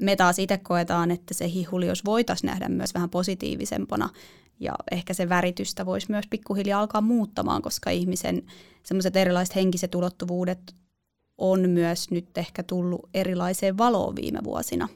me 0.00 0.16
taas 0.16 0.38
itse 0.38 0.58
koetaan, 0.58 1.10
että 1.10 1.34
se 1.34 1.48
hihuli, 1.48 1.86
jos 1.86 2.04
voitaisiin 2.04 2.48
nähdä 2.48 2.68
myös 2.68 2.94
vähän 2.94 3.10
positiivisempana, 3.10 4.08
ja 4.60 4.72
ehkä 4.90 5.14
se 5.14 5.28
väritystä 5.28 5.86
voisi 5.86 6.10
myös 6.10 6.24
pikkuhiljaa 6.30 6.80
alkaa 6.80 7.00
muuttamaan, 7.00 7.62
koska 7.62 7.90
ihmisen 7.90 8.42
semmoiset 8.82 9.16
erilaiset 9.16 9.54
henkiset 9.54 9.94
ulottuvuudet 9.94 10.74
on 11.38 11.70
myös 11.70 12.10
nyt 12.10 12.38
ehkä 12.38 12.62
tullut 12.62 13.10
erilaiseen 13.14 13.78
valoon 13.78 14.16
viime 14.16 14.38
vuosina. 14.44 14.88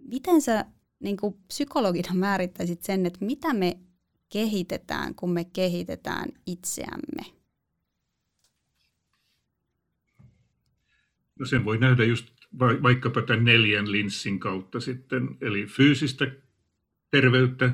Miten 0.00 0.42
sä 0.42 0.64
niin 1.00 1.16
kuin 1.16 1.36
psykologina 1.48 2.14
määrittäisit 2.14 2.82
sen, 2.82 3.06
että 3.06 3.24
mitä 3.24 3.54
me 3.54 3.78
kehitetään, 4.28 5.14
kun 5.14 5.30
me 5.30 5.44
kehitetään 5.44 6.28
itseämme? 6.46 7.22
No 11.38 11.46
sen 11.46 11.64
voi 11.64 11.78
nähdä 11.78 12.04
just 12.04 12.26
vaikkapa 12.58 13.22
tämän 13.22 13.44
neljän 13.44 13.92
linssin 13.92 14.40
kautta 14.40 14.80
sitten, 14.80 15.36
eli 15.40 15.66
fyysistä 15.66 16.26
terveyttä, 17.10 17.72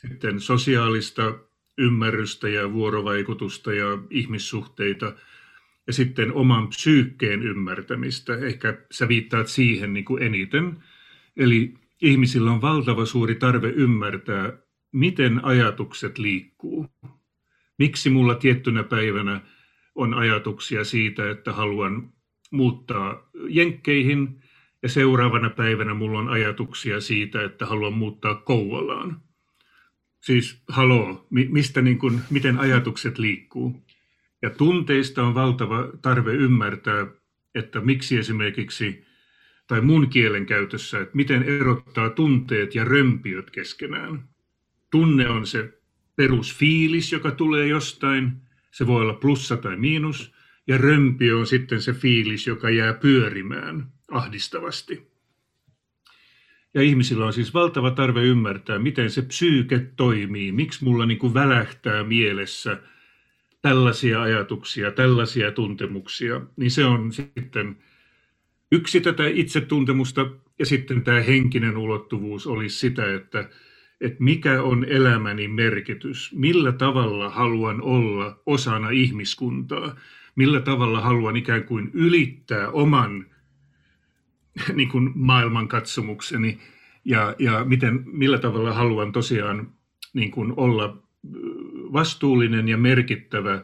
sitten 0.00 0.40
sosiaalista 0.40 1.34
ymmärrystä 1.78 2.48
ja 2.48 2.72
vuorovaikutusta 2.72 3.72
ja 3.72 3.98
ihmissuhteita 4.10 5.12
ja 5.86 5.92
sitten 5.92 6.32
oman 6.32 6.68
psyykkeen 6.68 7.42
ymmärtämistä. 7.42 8.36
Ehkä 8.36 8.78
sä 8.90 9.08
viittaat 9.08 9.48
siihen 9.48 9.94
niin 9.94 10.04
kuin 10.04 10.22
eniten. 10.22 10.84
Eli 11.36 11.74
ihmisillä 12.02 12.50
on 12.50 12.62
valtava 12.62 13.06
suuri 13.06 13.34
tarve 13.34 13.68
ymmärtää, 13.68 14.58
miten 14.92 15.44
ajatukset 15.44 16.18
liikkuu. 16.18 16.86
Miksi 17.78 18.10
mulla 18.10 18.34
tiettynä 18.34 18.82
päivänä 18.82 19.40
on 19.94 20.14
ajatuksia 20.14 20.84
siitä, 20.84 21.30
että 21.30 21.52
haluan 21.52 22.12
muuttaa 22.50 23.30
jenkkeihin, 23.48 24.40
ja 24.82 24.88
seuraavana 24.88 25.50
päivänä 25.50 25.94
mulla 25.94 26.18
on 26.18 26.28
ajatuksia 26.28 27.00
siitä, 27.00 27.44
että 27.44 27.66
haluan 27.66 27.92
muuttaa 27.92 28.34
Kouvolaan. 28.34 29.25
Siis 30.20 30.62
haloo, 30.68 31.26
mistä 31.30 31.82
niin 31.82 31.98
kuin, 31.98 32.20
miten 32.30 32.58
ajatukset 32.58 33.18
liikkuu. 33.18 33.84
Ja 34.42 34.50
tunteista 34.50 35.22
on 35.22 35.34
valtava 35.34 35.88
tarve 36.02 36.32
ymmärtää, 36.32 37.06
että 37.54 37.80
miksi 37.80 38.16
esimerkiksi, 38.16 39.04
tai 39.66 39.80
mun 39.80 40.08
kielen 40.08 40.46
käytössä, 40.46 41.00
että 41.00 41.16
miten 41.16 41.42
erottaa 41.42 42.10
tunteet 42.10 42.74
ja 42.74 42.84
römpiöt 42.84 43.50
keskenään. 43.50 44.28
Tunne 44.90 45.28
on 45.28 45.46
se 45.46 45.78
perusfiilis, 46.16 47.12
joka 47.12 47.30
tulee 47.30 47.66
jostain. 47.66 48.32
Se 48.70 48.86
voi 48.86 49.02
olla 49.02 49.14
plussa 49.14 49.56
tai 49.56 49.76
miinus. 49.76 50.34
Ja 50.66 50.78
römpiö 50.78 51.38
on 51.38 51.46
sitten 51.46 51.82
se 51.82 51.92
fiilis, 51.92 52.46
joka 52.46 52.70
jää 52.70 52.94
pyörimään 52.94 53.92
ahdistavasti. 54.10 55.15
Ja 56.76 56.82
ihmisillä 56.82 57.26
on 57.26 57.32
siis 57.32 57.54
valtava 57.54 57.90
tarve 57.90 58.22
ymmärtää, 58.22 58.78
miten 58.78 59.10
se 59.10 59.22
psyyke 59.22 59.78
toimii, 59.78 60.52
miksi 60.52 60.84
mulla 60.84 61.06
niin 61.06 61.18
kuin 61.18 61.34
välähtää 61.34 62.04
mielessä 62.04 62.80
tällaisia 63.62 64.22
ajatuksia, 64.22 64.90
tällaisia 64.90 65.52
tuntemuksia. 65.52 66.40
Niin 66.56 66.70
se 66.70 66.84
on 66.84 67.12
sitten 67.12 67.76
yksi 68.72 69.00
tätä 69.00 69.26
itsetuntemusta. 69.26 70.26
Ja 70.58 70.66
sitten 70.66 71.02
tämä 71.02 71.20
henkinen 71.20 71.76
ulottuvuus 71.76 72.46
olisi 72.46 72.78
sitä, 72.78 73.14
että, 73.14 73.48
että 74.00 74.24
mikä 74.24 74.62
on 74.62 74.84
elämäni 74.84 75.48
merkitys, 75.48 76.32
millä 76.34 76.72
tavalla 76.72 77.30
haluan 77.30 77.82
olla 77.82 78.42
osana 78.46 78.90
ihmiskuntaa, 78.90 79.96
millä 80.34 80.60
tavalla 80.60 81.00
haluan 81.00 81.36
ikään 81.36 81.64
kuin 81.64 81.90
ylittää 81.92 82.70
oman 82.70 83.26
niin 84.76 84.88
kuin 84.88 85.12
maailmankatsomukseni 85.14 86.58
ja, 87.04 87.34
ja 87.38 87.64
miten, 87.64 88.04
millä 88.06 88.38
tavalla 88.38 88.72
haluan 88.72 89.12
tosiaan 89.12 89.72
niin 90.14 90.30
kuin 90.30 90.52
olla 90.56 91.02
vastuullinen 91.92 92.68
ja 92.68 92.76
merkittävä 92.76 93.62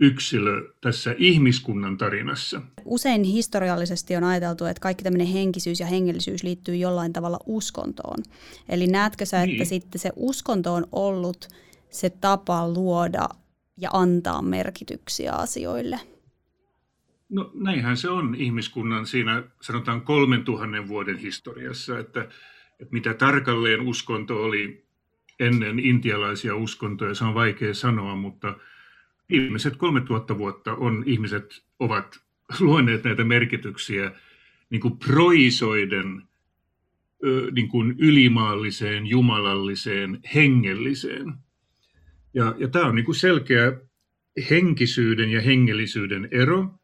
yksilö 0.00 0.72
tässä 0.80 1.14
ihmiskunnan 1.18 1.98
tarinassa. 1.98 2.60
Usein 2.84 3.22
historiallisesti 3.22 4.16
on 4.16 4.24
ajateltu, 4.24 4.64
että 4.64 4.80
kaikki 4.80 5.04
tämmöinen 5.04 5.26
henkisyys 5.26 5.80
ja 5.80 5.86
hengellisyys 5.86 6.42
liittyy 6.42 6.76
jollain 6.76 7.12
tavalla 7.12 7.38
uskontoon. 7.46 8.18
Eli 8.68 8.86
näetkö 8.86 9.26
sä, 9.26 9.42
että 9.42 9.56
niin. 9.56 9.66
sitten 9.66 9.98
se 9.98 10.12
uskonto 10.16 10.74
on 10.74 10.86
ollut 10.92 11.48
se 11.90 12.10
tapa 12.10 12.68
luoda 12.68 13.28
ja 13.76 13.90
antaa 13.92 14.42
merkityksiä 14.42 15.32
asioille? 15.32 16.00
No 17.28 17.50
näinhän 17.54 17.96
se 17.96 18.10
on 18.10 18.34
ihmiskunnan 18.34 19.06
siinä 19.06 19.42
sanotaan 19.60 20.00
kolmen 20.00 20.44
tuhannen 20.44 20.88
vuoden 20.88 21.18
historiassa, 21.18 21.98
että, 21.98 22.20
että 22.80 22.92
mitä 22.92 23.14
tarkalleen 23.14 23.80
uskonto 23.80 24.42
oli 24.42 24.86
ennen 25.40 25.78
intialaisia 25.78 26.56
uskontoja, 26.56 27.14
se 27.14 27.24
on 27.24 27.34
vaikea 27.34 27.74
sanoa, 27.74 28.16
mutta 28.16 28.56
viimeiset 29.30 29.76
3000 29.76 30.38
vuotta 30.38 30.74
on 30.74 31.02
ihmiset 31.06 31.64
ovat 31.78 32.20
luoneet 32.60 33.04
näitä 33.04 33.24
merkityksiä 33.24 34.12
niin 34.70 34.80
kuin 34.80 34.98
proisoiden 34.98 36.22
niin 37.52 37.68
kuin 37.68 37.94
ylimaalliseen, 37.98 39.06
jumalalliseen, 39.06 40.20
hengelliseen. 40.34 41.34
Ja, 42.34 42.54
ja 42.58 42.68
tämä 42.68 42.86
on 42.86 42.94
niin 42.94 43.04
kuin 43.04 43.16
selkeä 43.16 43.72
henkisyyden 44.50 45.30
ja 45.30 45.40
hengellisyyden 45.40 46.28
ero, 46.30 46.74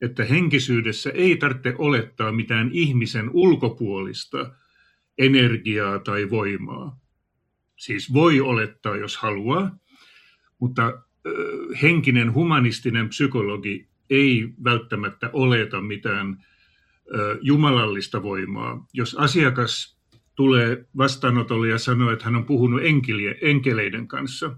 että 0.00 0.24
henkisyydessä 0.24 1.10
ei 1.10 1.36
tarvitse 1.36 1.74
olettaa 1.78 2.32
mitään 2.32 2.70
ihmisen 2.72 3.30
ulkopuolista 3.32 4.54
energiaa 5.18 5.98
tai 5.98 6.30
voimaa. 6.30 7.00
Siis 7.76 8.12
voi 8.12 8.40
olettaa, 8.40 8.96
jos 8.96 9.16
haluaa, 9.16 9.78
mutta 10.58 11.02
henkinen 11.82 12.34
humanistinen 12.34 13.08
psykologi 13.08 13.88
ei 14.10 14.48
välttämättä 14.64 15.30
oleta 15.32 15.80
mitään 15.80 16.44
jumalallista 17.40 18.22
voimaa. 18.22 18.86
Jos 18.92 19.14
asiakas 19.14 19.98
tulee 20.34 20.84
vastaanotolle 20.96 21.68
ja 21.68 21.78
sanoo, 21.78 22.10
että 22.10 22.24
hän 22.24 22.36
on 22.36 22.44
puhunut 22.44 22.80
enkeleiden 23.40 24.08
kanssa, 24.08 24.56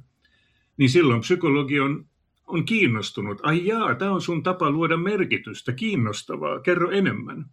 niin 0.77 0.91
silloin 0.91 1.21
psykologi 1.21 1.81
on, 1.81 2.10
on 2.51 2.65
kiinnostunut. 2.65 3.39
Ai 3.43 3.67
jaa, 3.67 3.95
tämä 3.95 4.13
on 4.13 4.23
sun 4.23 4.43
tapa 4.43 4.71
luoda 4.71 4.97
merkitystä, 4.97 5.73
kiinnostavaa, 5.73 6.61
kerro 6.61 6.91
enemmän. 6.91 7.45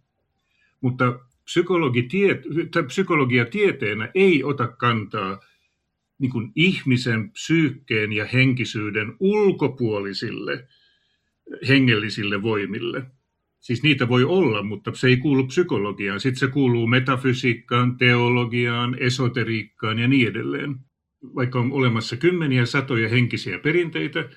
Mutta 0.80 1.18
psykologi 1.44 2.02
tiet, 2.02 2.42
psykologia 2.86 3.44
tieteenä 3.44 4.10
ei 4.14 4.44
ota 4.44 4.68
kantaa 4.68 5.40
niin 6.18 6.30
kuin 6.30 6.52
ihmisen 6.56 7.30
psyykkeen 7.30 8.12
ja 8.12 8.24
henkisyyden 8.24 9.16
ulkopuolisille 9.20 10.68
hengellisille 11.68 12.42
voimille. 12.42 13.06
Siis 13.60 13.82
niitä 13.82 14.08
voi 14.08 14.24
olla, 14.24 14.62
mutta 14.62 14.94
se 14.94 15.08
ei 15.08 15.16
kuulu 15.16 15.46
psykologiaan. 15.46 16.20
Sitten 16.20 16.40
se 16.40 16.46
kuuluu 16.46 16.86
metafysiikkaan, 16.86 17.96
teologiaan, 17.96 18.96
esoteriikkaan 19.00 19.98
ja 19.98 20.08
niin 20.08 20.28
edelleen. 20.28 20.76
Vaikka 21.34 21.60
on 21.60 21.72
olemassa 21.72 22.16
kymmeniä 22.16 22.66
satoja 22.66 23.08
henkisiä 23.08 23.58
perinteitä, 23.58 24.28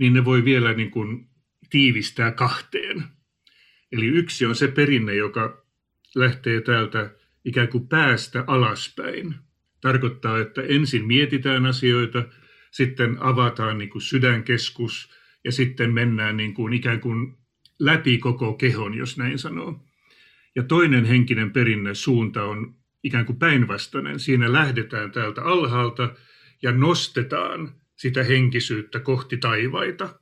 niin 0.00 0.12
ne 0.12 0.24
voi 0.24 0.44
vielä 0.44 0.72
niin 0.74 0.90
kuin 0.90 1.28
tiivistää 1.70 2.32
kahteen. 2.32 3.04
Eli 3.92 4.06
yksi 4.06 4.46
on 4.46 4.54
se 4.54 4.68
perinne, 4.68 5.14
joka 5.14 5.66
lähtee 6.14 6.60
täältä 6.60 7.10
ikään 7.44 7.68
kuin 7.68 7.88
päästä 7.88 8.44
alaspäin. 8.46 9.34
Tarkoittaa, 9.80 10.38
että 10.38 10.62
ensin 10.62 11.06
mietitään 11.06 11.66
asioita, 11.66 12.24
sitten 12.70 13.16
avataan 13.20 13.78
niin 13.78 13.90
kuin 13.90 14.02
sydänkeskus 14.02 15.10
ja 15.44 15.52
sitten 15.52 15.94
mennään 15.94 16.36
niin 16.36 16.54
kuin 16.54 16.72
ikään 16.72 17.00
kuin 17.00 17.38
läpi 17.78 18.18
koko 18.18 18.54
kehon, 18.54 18.94
jos 18.94 19.18
näin 19.18 19.38
sanoo. 19.38 19.86
Ja 20.56 20.62
toinen 20.62 21.04
henkinen 21.04 21.50
perinne 21.50 21.94
suunta 21.94 22.44
on 22.44 22.74
ikään 23.04 23.26
kuin 23.26 23.38
päinvastainen. 23.38 24.20
Siinä 24.20 24.52
lähdetään 24.52 25.12
täältä 25.12 25.42
alhaalta 25.42 26.14
ja 26.62 26.72
nostetaan 26.72 27.74
sitä 28.00 28.24
henkisyyttä 28.24 29.00
kohti 29.00 29.36
taivaita. 29.36 30.20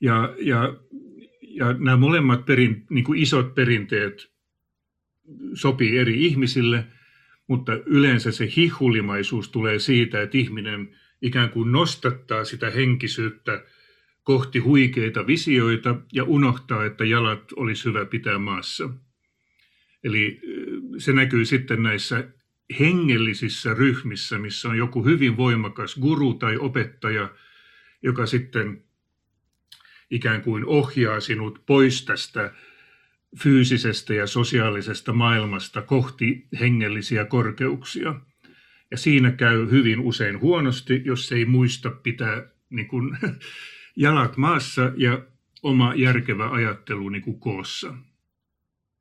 Ja, 0.00 0.34
ja, 0.38 0.76
ja 1.40 1.72
nämä 1.72 1.96
molemmat 1.96 2.44
perin, 2.44 2.86
niin 2.90 3.04
kuin 3.04 3.18
isot 3.18 3.54
perinteet 3.54 4.32
sopii 5.54 5.98
eri 5.98 6.26
ihmisille, 6.26 6.84
mutta 7.46 7.72
yleensä 7.72 8.32
se 8.32 8.48
hihulimaisuus 8.56 9.48
tulee 9.48 9.78
siitä, 9.78 10.22
että 10.22 10.38
ihminen 10.38 10.96
ikään 11.22 11.50
kuin 11.50 11.72
nostattaa 11.72 12.44
sitä 12.44 12.70
henkisyyttä 12.70 13.64
kohti 14.22 14.58
huikeita 14.58 15.26
visioita 15.26 15.96
ja 16.12 16.24
unohtaa, 16.24 16.84
että 16.84 17.04
jalat 17.04 17.52
olisi 17.56 17.84
hyvä 17.84 18.04
pitää 18.04 18.38
maassa. 18.38 18.90
Eli 20.04 20.40
se 20.98 21.12
näkyy 21.12 21.44
sitten 21.44 21.82
näissä 21.82 22.28
hengellisissä 22.80 23.74
ryhmissä, 23.74 24.38
missä 24.38 24.68
on 24.68 24.78
joku 24.78 25.04
hyvin 25.04 25.36
voimakas 25.36 25.96
guru 25.96 26.34
tai 26.34 26.56
opettaja, 26.56 27.30
joka 28.02 28.26
sitten 28.26 28.84
ikään 30.10 30.42
kuin 30.42 30.64
ohjaa 30.64 31.20
sinut 31.20 31.62
pois 31.66 32.04
tästä 32.04 32.52
fyysisestä 33.42 34.14
ja 34.14 34.26
sosiaalisesta 34.26 35.12
maailmasta 35.12 35.82
kohti 35.82 36.46
hengellisiä 36.60 37.24
korkeuksia. 37.24 38.20
Ja 38.90 38.96
siinä 38.96 39.32
käy 39.32 39.70
hyvin 39.70 40.00
usein 40.00 40.40
huonosti, 40.40 41.02
jos 41.04 41.32
ei 41.32 41.44
muista 41.44 41.90
pitää 41.90 42.48
niin 42.70 42.88
kuin, 42.88 43.18
jalat 43.96 44.36
maassa 44.36 44.92
ja 44.96 45.22
oma 45.62 45.94
järkevä 45.94 46.50
ajattelu 46.50 47.08
niin 47.08 47.22
kuin 47.22 47.40
koossa. 47.40 47.94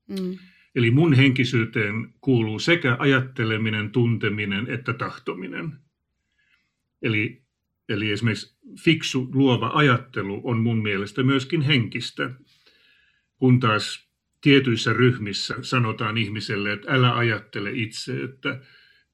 Mm. 0.08 0.38
Eli 0.76 0.92
mun 0.92 1.14
henkisyyteen 1.14 2.14
kuuluu 2.22 2.60
sekä 2.60 2.96
ajatteleminen, 3.00 3.92
tunteminen 3.92 4.68
että 4.70 4.94
tahtominen. 4.94 5.72
Eli, 7.02 7.44
eli 7.90 8.12
esimerkiksi 8.12 8.58
fiksu, 8.84 9.30
luova 9.34 9.72
ajattelu 9.74 10.42
on 10.44 10.58
mun 10.58 10.82
mielestä 10.82 11.24
myöskin 11.24 11.62
henkistä, 11.62 12.32
kun 13.38 13.60
taas 13.60 14.10
tietyissä 14.42 14.94
ryhmissä 14.94 15.56
sanotaan 15.62 16.18
ihmiselle, 16.18 16.74
että 16.74 16.92
älä 16.92 17.16
ajattele 17.16 17.72
itse, 17.74 18.24
että 18.24 18.62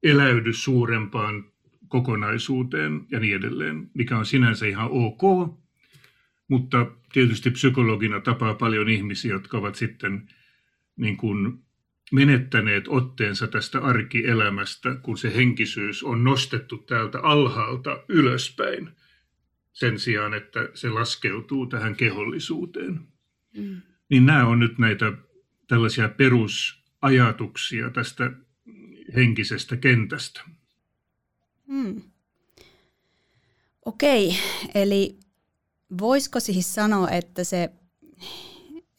eläydy 0.04 0.54
suurempaan 0.54 1.52
kokonaisuuteen 1.88 3.02
ja 3.12 3.20
niin 3.20 3.36
edelleen, 3.36 3.90
mikä 3.94 4.18
on 4.18 4.26
sinänsä 4.26 4.66
ihan 4.66 4.90
ok, 4.92 5.22
mutta 6.48 6.92
tietysti 7.14 7.52
psykologina 7.52 8.20
tapaa 8.20 8.54
paljon 8.54 8.90
ihmisiä, 8.90 9.32
jotka 9.32 9.58
ovat 9.58 9.76
sitten 9.76 10.30
niin 10.96 11.18
kuin 11.18 11.64
menettäneet 12.12 12.88
otteensa 12.88 13.48
tästä 13.48 13.80
arkielämästä, 13.80 14.96
kun 14.96 15.18
se 15.18 15.36
henkisyys 15.36 16.04
on 16.04 16.24
nostettu 16.24 16.78
täältä 16.78 17.20
alhaalta 17.20 18.04
ylöspäin 18.10 18.90
sen 19.74 20.00
sijaan, 20.00 20.34
että 20.34 20.70
se 20.74 20.90
laskeutuu 20.90 21.66
tähän 21.66 21.96
kehollisuuteen. 21.96 23.00
Mm. 23.58 23.82
Niin 24.10 24.26
nämä 24.26 24.48
on 24.48 24.60
nyt 24.60 24.78
näitä 24.78 25.14
tällaisia 25.68 26.10
perusajatuksia 26.10 27.90
tästä 27.90 28.32
henkisestä 29.16 29.78
kentästä. 29.78 30.42
Mm. 31.68 32.02
Okei, 33.86 34.36
eli 34.76 35.20
voisiko 36.00 36.40
siis 36.40 36.76
sanoa, 36.76 37.10
että 37.10 37.44
se, 37.44 37.70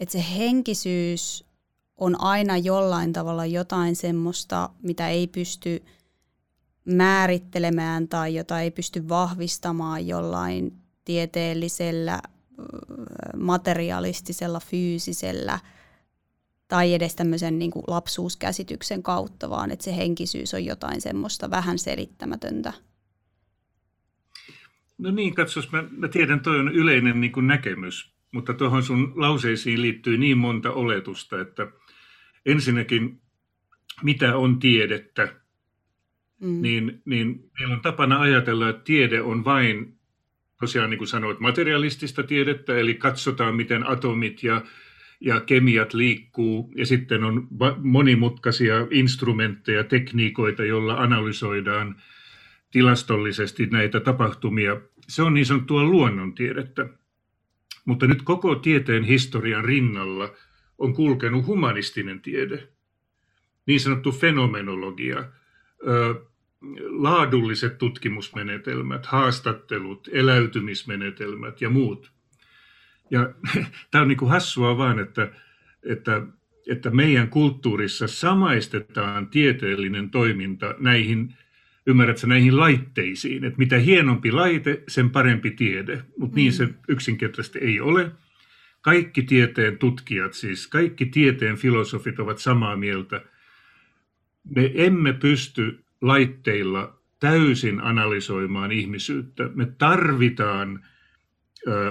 että 0.01 0.13
se 0.13 0.25
henkisyys 0.37 1.52
on 2.03 2.21
aina 2.21 2.59
jollain 2.59 3.13
tavalla 3.13 3.47
jotain 3.47 3.97
semmoista, 3.97 4.71
mitä 4.83 5.09
ei 5.09 5.27
pysty 5.27 5.83
määrittelemään 6.85 8.09
tai 8.09 8.35
jota 8.35 8.61
ei 8.61 8.71
pysty 8.71 9.09
vahvistamaan 9.09 10.07
jollain 10.07 10.73
tieteellisellä, 11.05 12.21
materialistisella, 13.37 14.61
fyysisellä 14.61 15.59
tai 16.69 16.95
edes 16.95 17.15
tämmöisen 17.15 17.59
niin 17.59 17.71
kuin 17.71 17.85
lapsuuskäsityksen 17.87 19.03
kautta, 19.03 19.51
vaan 19.51 19.71
että 19.71 19.85
se 19.85 19.97
henkisyys 19.97 20.55
on 20.55 20.65
jotain 20.65 21.01
semmoista 21.01 21.51
vähän 21.51 21.79
selittämätöntä. 21.79 22.73
No 24.99 25.11
niin, 25.11 25.35
katsos, 25.35 25.73
mä, 25.73 25.85
mä 25.91 26.09
tiedän, 26.09 26.41
toi 26.41 26.59
on 26.59 26.69
yleinen 26.69 27.21
niin 27.21 27.33
kuin 27.33 27.47
näkemys, 27.47 28.13
mutta 28.33 28.55
tuohon 28.55 28.83
sun 28.83 29.13
lauseisiin 29.17 29.83
liittyy 29.83 30.19
niin 30.19 30.39
monta 30.39 30.73
oletusta, 30.73 31.41
että 31.41 31.67
ensinnäkin, 32.47 33.21
mitä 34.03 34.37
on 34.37 34.59
tiedettä, 34.59 35.35
mm. 36.41 36.63
niin, 36.63 37.03
niin 37.05 37.51
meillä 37.59 37.75
on 37.75 37.81
tapana 37.81 38.21
ajatella, 38.21 38.69
että 38.69 38.85
tiede 38.85 39.21
on 39.21 39.45
vain, 39.45 39.99
tosiaan 40.61 40.91
niin 40.91 40.99
kuin 40.99 41.09
sanoit, 41.09 41.41
materialistista 41.41 42.23
tiedettä, 42.23 42.77
eli 42.77 42.95
katsotaan, 42.95 43.57
miten 43.57 43.87
atomit 43.87 44.43
ja, 44.43 44.63
ja 45.21 45.41
kemiat 45.41 45.95
liikkuu, 45.95 46.73
ja 46.77 46.87
sitten 46.87 47.25
on 47.25 47.49
monimutkaisia 47.79 48.87
instrumentteja, 48.91 49.85
tekniikoita, 49.85 50.65
joilla 50.65 50.95
analysoidaan 50.95 52.03
tilastollisesti 52.71 53.67
näitä 53.67 54.01
tapahtumia. 54.01 54.81
Se 55.09 55.23
on 55.23 55.35
niin 55.35 55.47
sanottua 55.47 55.85
luonnontiedettä. 55.85 56.89
Mutta 57.85 58.07
nyt 58.07 58.23
koko 58.23 58.55
tieteen 58.55 59.05
historian 59.05 59.65
rinnalla 59.65 60.33
on 60.79 60.95
kulkenut 60.95 61.47
humanistinen 61.47 62.21
tiede, 62.21 62.69
niin 63.67 63.81
sanottu 63.81 64.13
fenomenologia, 64.13 65.25
laadulliset 66.89 67.79
tutkimusmenetelmät, 67.79 69.07
haastattelut, 69.07 70.09
eläytymismenetelmät 70.13 71.61
ja 71.61 71.71
muut. 71.71 72.13
Ja 73.11 73.33
tämä 73.91 74.03
on 74.03 74.09
niin 74.09 74.19
kuin 74.19 74.31
hassua 74.31 74.79
vaan, 74.79 74.99
että, 74.99 75.33
että, 75.83 76.23
että 76.69 76.91
meidän 76.91 77.29
kulttuurissa 77.29 78.07
samaistetaan 78.07 79.29
tieteellinen 79.29 80.11
toiminta 80.11 80.75
näihin 80.79 81.35
ymmärrätkö 81.87 82.27
näihin 82.27 82.57
laitteisiin, 82.57 83.45
että 83.45 83.59
mitä 83.59 83.79
hienompi 83.79 84.33
laite, 84.33 84.83
sen 84.89 85.11
parempi 85.11 85.51
tiede, 85.51 86.03
mutta 86.19 86.19
niin 86.19 86.31
mm. 86.31 86.35
niin 86.35 86.53
se 86.53 86.69
yksinkertaisesti 86.89 87.59
ei 87.59 87.81
ole. 87.81 88.11
Kaikki 88.83 89.23
tieteen 89.23 89.79
tutkijat, 89.79 90.35
siis 90.35 90.67
kaikki 90.67 91.07
tieteen 91.07 91.57
filosofit 91.57 92.19
ovat 92.19 92.39
samaa 92.39 92.77
mieltä, 92.77 93.25
me 94.57 94.73
emme 94.75 95.13
pysty 95.13 95.85
laitteilla 96.01 96.99
täysin 97.21 97.81
analysoimaan 97.81 98.73
ihmisyyttä. 98.73 99.51
Me 99.55 99.67
tarvitaan 99.79 100.85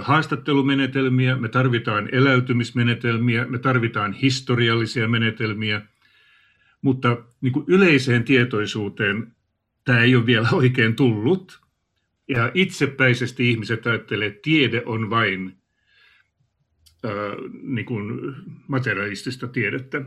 haastattelumenetelmiä, 0.01 1.35
me 1.35 1.49
tarvitaan 1.49 2.09
eläytymismenetelmiä, 2.11 3.45
me 3.45 3.59
tarvitaan 3.59 4.13
historiallisia 4.13 5.07
menetelmiä, 5.07 5.81
mutta 6.81 7.17
niin 7.41 7.53
kuin 7.53 7.65
yleiseen 7.67 8.23
tietoisuuteen 8.23 9.35
tämä 9.85 9.99
ei 9.99 10.15
ole 10.15 10.25
vielä 10.25 10.47
oikein 10.51 10.95
tullut. 10.95 11.61
Ja 12.27 12.51
itsepäisesti 12.53 13.49
ihmiset 13.49 13.87
ajattelee, 13.87 14.27
että 14.27 14.39
tiede 14.41 14.83
on 14.85 15.09
vain 15.09 15.60
niin 17.63 17.85
kuin 17.85 18.35
materialistista 18.67 19.47
tiedettä. 19.47 20.01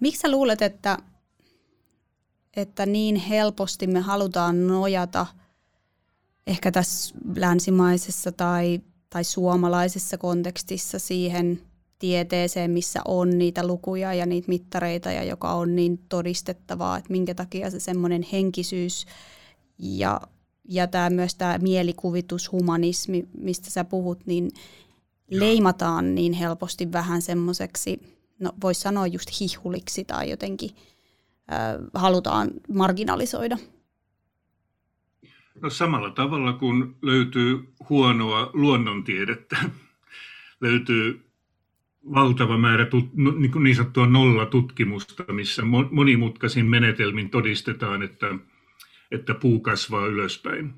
Miksi 0.00 0.20
sä 0.20 0.30
luulet, 0.30 0.62
että, 0.62 0.98
että 2.56 2.86
niin 2.86 3.16
helposti 3.16 3.86
me 3.86 4.00
halutaan 4.00 4.66
nojata 4.66 5.26
ehkä 6.46 6.70
tässä 6.70 7.14
länsimaisessa 7.36 8.32
tai, 8.32 8.80
tai 9.10 9.24
suomalaisessa 9.24 10.18
kontekstissa 10.18 10.98
siihen 10.98 11.60
tieteeseen, 11.98 12.70
missä 12.70 13.00
on 13.04 13.38
niitä 13.38 13.66
lukuja 13.66 14.14
ja 14.14 14.26
niitä 14.26 14.48
mittareita 14.48 15.12
ja 15.12 15.24
joka 15.24 15.52
on 15.52 15.76
niin 15.76 15.98
todistettavaa, 16.08 16.98
että 16.98 17.10
minkä 17.10 17.34
takia 17.34 17.70
se 17.70 17.80
semmoinen 17.80 18.22
henkisyys 18.32 19.06
ja, 19.78 20.20
ja 20.68 20.86
tämä 20.86 21.10
myös 21.10 21.34
tämä 21.34 21.58
mielikuvitus, 21.58 22.52
humanismi, 22.52 23.28
mistä 23.38 23.70
sä 23.70 23.84
puhut, 23.84 24.26
niin 24.26 24.50
leimataan 25.30 26.14
niin 26.14 26.32
helposti 26.32 26.92
vähän 26.92 27.22
semmoiseksi, 27.22 28.00
no 28.38 28.52
voisi 28.62 28.80
sanoa 28.80 29.06
just 29.06 29.40
hihuliksi 29.40 30.04
tai 30.04 30.30
jotenkin 30.30 30.70
äh, 31.52 31.58
halutaan 31.94 32.50
marginalisoida. 32.68 33.58
No 35.62 35.70
samalla 35.70 36.10
tavalla 36.10 36.52
kuin 36.52 36.96
löytyy 37.02 37.72
huonoa 37.88 38.50
luonnontiedettä, 38.52 39.56
löytyy 40.60 41.30
valtava 42.14 42.58
määrä 42.58 42.86
tut, 42.86 43.14
no, 43.14 43.30
niin, 43.30 43.52
niin 43.62 43.76
sanottua 43.76 44.06
nollatutkimusta, 44.06 45.32
missä 45.32 45.62
monimutkaisin 45.90 46.66
menetelmin 46.66 47.30
todistetaan, 47.30 48.02
että, 48.02 48.26
että 49.10 49.34
puu 49.34 49.60
kasvaa 49.60 50.06
ylöspäin. 50.06 50.74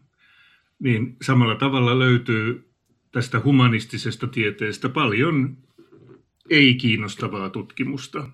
Niin 0.78 1.16
samalla 1.22 1.54
tavalla 1.54 1.98
löytyy 1.98 2.71
tästä 3.12 3.40
humanistisesta 3.40 4.26
tieteestä 4.26 4.88
paljon 4.88 5.56
ei-kiinnostavaa 6.50 7.50
tutkimusta. 7.50 8.28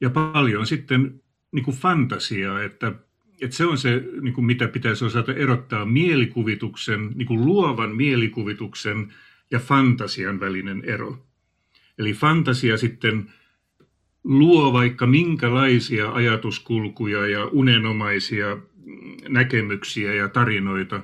Ja 0.00 0.10
paljon 0.10 0.66
sitten 0.66 1.20
niin 1.52 1.64
kuin 1.64 1.76
fantasiaa, 1.76 2.62
että, 2.62 2.92
että 3.40 3.56
se 3.56 3.66
on 3.66 3.78
se, 3.78 4.04
niin 4.20 4.34
kuin 4.34 4.44
mitä 4.44 4.68
pitäisi 4.68 5.04
osata 5.04 5.34
erottaa 5.34 5.84
mielikuvituksen, 5.84 7.10
niin 7.14 7.26
kuin 7.26 7.44
luovan 7.44 7.96
mielikuvituksen 7.96 9.14
ja 9.50 9.58
fantasian 9.58 10.40
välinen 10.40 10.84
ero. 10.84 11.26
Eli 11.98 12.12
fantasia 12.12 12.76
sitten 12.76 13.32
luo 14.24 14.72
vaikka 14.72 15.06
minkälaisia 15.06 16.12
ajatuskulkuja 16.12 17.26
ja 17.26 17.44
unenomaisia 17.44 18.58
näkemyksiä 19.28 20.14
ja 20.14 20.28
tarinoita. 20.28 21.02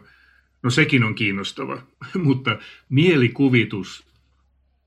No 0.65 0.71
sekin 0.71 1.05
on 1.05 1.15
kiinnostava, 1.15 1.83
mutta 2.25 2.59
mielikuvitus, 2.89 4.05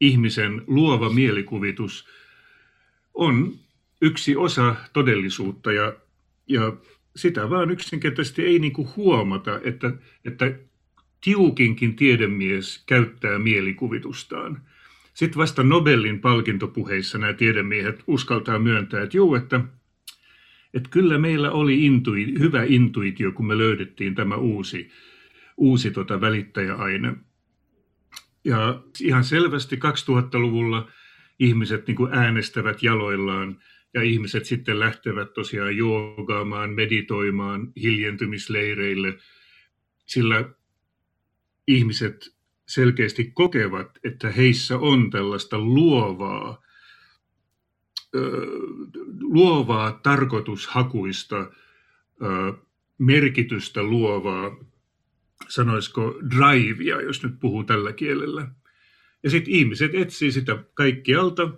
ihmisen 0.02 0.62
luova 0.68 1.10
mielikuvitus 1.10 2.08
on 3.14 3.54
yksi 4.02 4.36
osa 4.36 4.76
todellisuutta 4.94 5.72
ja, 5.72 5.94
ja 6.48 6.74
sitä 7.16 7.50
vaan 7.50 7.72
yksinkertaisesti 7.72 8.46
ei 8.46 8.60
niin 8.60 8.74
kuin 8.74 8.88
huomata, 8.96 9.60
että, 9.64 9.92
että 10.26 10.54
tiukinkin 11.24 11.96
tiedemies 11.96 12.84
käyttää 12.86 13.40
mielikuvitustaan. 13.40 14.62
Sitten 15.14 15.38
vasta 15.38 15.64
Nobelin 15.64 16.20
palkintopuheissa 16.20 17.18
nämä 17.18 17.34
tiedemiehet 17.34 18.04
uskaltaa 18.08 18.60
myöntää, 18.60 19.04
että 19.04 19.18
juu, 19.18 19.36
että, 19.36 19.62
että 20.74 20.90
kyllä 20.90 21.18
meillä 21.18 21.52
oli 21.52 21.86
intui, 21.86 22.26
hyvä 22.40 22.64
intuitio, 22.64 23.32
kun 23.32 23.48
me 23.48 23.58
löydettiin 23.58 24.16
tämä 24.16 24.36
uusi, 24.36 24.92
uusi 25.58 25.92
tota 25.92 26.22
välittäjäaine. 26.22 27.16
Ja 28.46 28.84
ihan 29.02 29.24
selvästi 29.24 29.76
2000-luvulla 29.76 30.92
ihmiset 31.40 31.88
niin 31.88 31.96
kuin 31.96 32.14
äänestävät 32.14 32.84
jaloillaan 32.84 33.60
ja 33.94 34.02
ihmiset 34.02 34.46
sitten 34.46 34.80
lähtevät 34.80 35.34
tosiaan 35.34 35.78
joogaamaan, 35.78 36.70
meditoimaan 36.70 37.72
hiljentymisleireille, 37.76 39.18
sillä 40.06 40.50
ihmiset 41.68 42.38
selkeästi 42.68 43.32
kokevat, 43.34 44.00
että 44.04 44.32
heissä 44.32 44.78
on 44.78 45.10
tällaista 45.10 45.60
luovaa, 45.60 46.62
luovaa 49.22 50.00
tarkoitushakuista, 50.04 51.52
merkitystä 52.98 53.84
luovaa, 53.84 54.58
sanoisiko 55.48 56.20
drivea, 56.36 57.02
jos 57.02 57.24
nyt 57.24 57.40
puhuu 57.40 57.64
tällä 57.64 57.94
kielellä. 57.94 58.48
Ja 59.24 59.30
sitten 59.30 59.54
ihmiset 59.54 59.96
etsii 59.96 60.32
sitä 60.32 60.64
kaikkialta. 60.74 61.52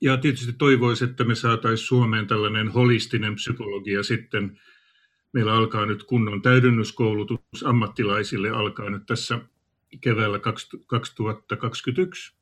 Ja 0.00 0.16
tietysti 0.16 0.52
toivoisi, 0.52 1.04
että 1.04 1.24
me 1.24 1.34
saataisiin 1.34 1.86
Suomeen 1.86 2.26
tällainen 2.26 2.68
holistinen 2.68 3.34
psykologia 3.34 4.02
sitten. 4.02 4.60
Meillä 5.32 5.54
alkaa 5.54 5.86
nyt 5.86 6.02
kunnon 6.02 6.42
täydennyskoulutus 6.42 7.40
ammattilaisille, 7.64 8.50
alkaa 8.50 8.90
nyt 8.90 9.06
tässä 9.06 9.40
keväällä 10.00 10.38
2021. 10.86 12.36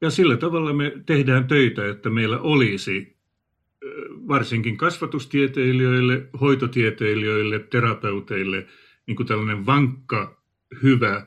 Ja 0.00 0.10
sillä 0.10 0.36
tavalla 0.36 0.72
me 0.72 0.92
tehdään 1.06 1.48
töitä, 1.48 1.88
että 1.88 2.10
meillä 2.10 2.38
olisi 2.38 3.16
varsinkin 4.28 4.76
kasvatustieteilijöille, 4.76 6.28
hoitotieteilijöille, 6.40 7.58
terapeuteille 7.58 8.66
niin 9.06 9.16
kuin 9.16 9.26
tällainen 9.26 9.66
vankka, 9.66 10.42
hyvä 10.82 11.26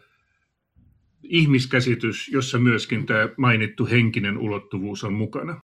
ihmiskäsitys, 1.23 2.27
jossa 2.27 2.59
myöskin 2.59 3.05
tämä 3.05 3.29
mainittu 3.37 3.85
henkinen 3.85 4.37
ulottuvuus 4.37 5.03
on 5.03 5.13
mukana. 5.13 5.61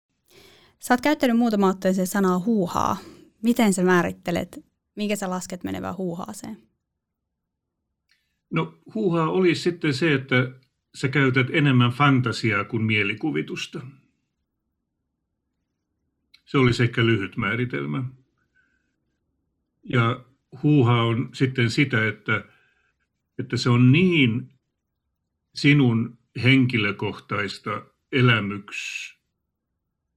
Sä 0.80 0.94
oot 0.94 1.02
käyttänyt 1.02 1.38
muutama 1.38 1.70
otteeseen 1.70 2.08
sanaa 2.08 2.40
huuhaa. 2.40 2.98
Miten 3.44 3.74
sä 3.74 3.84
määrittelet, 3.84 4.66
minkä 4.96 5.16
sä 5.16 5.30
lasket 5.30 5.64
menevän 5.64 5.98
huuhaaseen? 5.98 6.58
No 8.50 8.78
huuhaa 8.96 9.30
olisi 9.30 9.62
sitten 9.62 9.94
se, 9.94 10.14
että 10.14 10.52
sä 10.96 11.08
käytät 11.08 11.48
enemmän 11.52 11.92
fantasiaa 11.92 12.64
kuin 12.64 12.84
mielikuvitusta. 12.84 13.82
Se 16.46 16.58
olisi 16.58 16.84
ehkä 16.84 17.06
lyhyt 17.06 17.38
määritelmä. 17.38 18.04
Ja 19.84 20.26
huuha 20.64 21.04
on 21.04 21.30
sitten 21.34 21.70
sitä, 21.70 22.08
että, 22.08 22.46
että 23.40 23.58
se 23.58 23.70
on 23.70 23.92
niin 23.92 24.50
sinun 25.56 26.18
henkilökohtaista 26.44 27.86
elämyks 28.12 29.12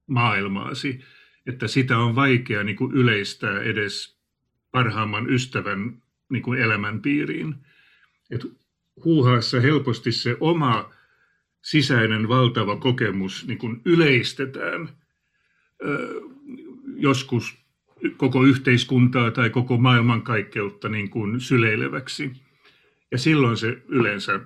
maailmaasi, 0.07 1.01
että 1.45 1.67
sitä 1.67 1.97
on 1.97 2.15
vaikea 2.15 2.63
niin 2.63 2.75
kuin 2.75 2.95
yleistää 2.95 3.59
edes 3.59 4.19
parhaamman 4.71 5.29
ystävän 5.29 6.01
niin 6.29 6.43
kuin 6.43 6.61
elämänpiiriin. 6.61 7.55
Että 8.31 8.47
huuhaassa 9.05 9.59
helposti 9.59 10.11
se 10.11 10.37
oma 10.39 10.93
sisäinen 11.61 12.27
valtava 12.27 12.75
kokemus 12.75 13.47
niin 13.47 13.57
kuin 13.57 13.81
yleistetään. 13.85 14.89
Joskus 16.95 17.64
koko 18.17 18.43
yhteiskuntaa 18.43 19.31
tai 19.31 19.49
koko 19.49 19.77
maailmankaikkeutta 19.77 20.89
niin 20.89 21.09
kuin 21.09 21.41
syleileväksi. 21.41 22.31
Ja 23.11 23.17
silloin 23.17 23.57
se 23.57 23.81
yleensä 23.87 24.39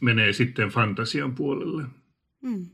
menee 0.00 0.32
sitten 0.32 0.68
fantasian 0.68 1.34
puolelle. 1.34 1.84
Hmm. 2.42 2.66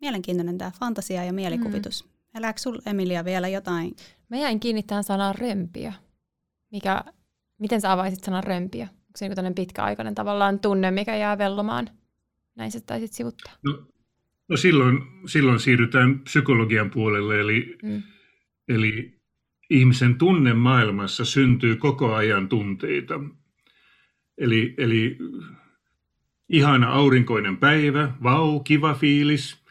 Mielenkiintoinen 0.00 0.58
tämä 0.58 0.70
fantasia 0.80 1.24
ja 1.24 1.32
mielikuvitus. 1.32 2.02
Hmm. 2.04 2.10
Elääkö 2.34 2.60
sinulla 2.60 2.82
Emilia 2.86 3.24
vielä 3.24 3.48
jotain? 3.48 3.96
Mä 4.28 4.36
jäin 4.36 4.60
kiinni 4.60 4.82
tähän 4.82 5.04
sanaan 5.04 5.34
römpiä, 5.34 5.92
mikä 6.72 7.04
Miten 7.58 7.80
sä 7.80 7.92
avaisit 7.92 8.24
sanan 8.24 8.44
römpiä? 8.44 8.84
Onko 8.84 9.34
se 9.34 9.42
niin 9.42 9.54
pitkäaikainen 9.54 10.14
tavallaan 10.14 10.60
tunne, 10.60 10.90
mikä 10.90 11.16
jää 11.16 11.38
vellomaan? 11.38 11.90
Näin 12.54 12.72
sä 12.72 12.80
taisit 12.80 13.12
sivuttaa. 13.12 13.52
No, 13.62 13.86
no 14.48 14.56
silloin, 14.56 14.98
silloin 15.26 15.60
siirrytään 15.60 16.20
psykologian 16.20 16.90
puolelle, 16.90 17.40
eli, 17.40 17.78
mm. 17.82 18.02
Eli 18.68 19.14
ihmisen 19.70 20.14
tunnemaailmassa 20.14 21.24
syntyy 21.24 21.76
koko 21.76 22.14
ajan 22.14 22.48
tunteita. 22.48 23.20
Eli, 24.38 24.74
eli 24.78 25.18
ihana 26.48 26.88
aurinkoinen 26.88 27.56
päivä, 27.56 28.12
vau, 28.22 28.60
kiva 28.60 28.94
fiilis. 28.94 29.66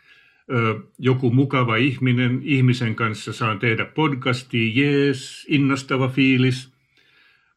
joku 0.99 1.31
mukava 1.31 1.75
ihminen, 1.75 2.39
ihmisen 2.43 2.95
kanssa 2.95 3.33
saan 3.33 3.59
tehdä 3.59 3.85
podcastia, 3.85 4.71
jees, 4.75 5.45
innostava 5.49 6.07
fiilis, 6.07 6.73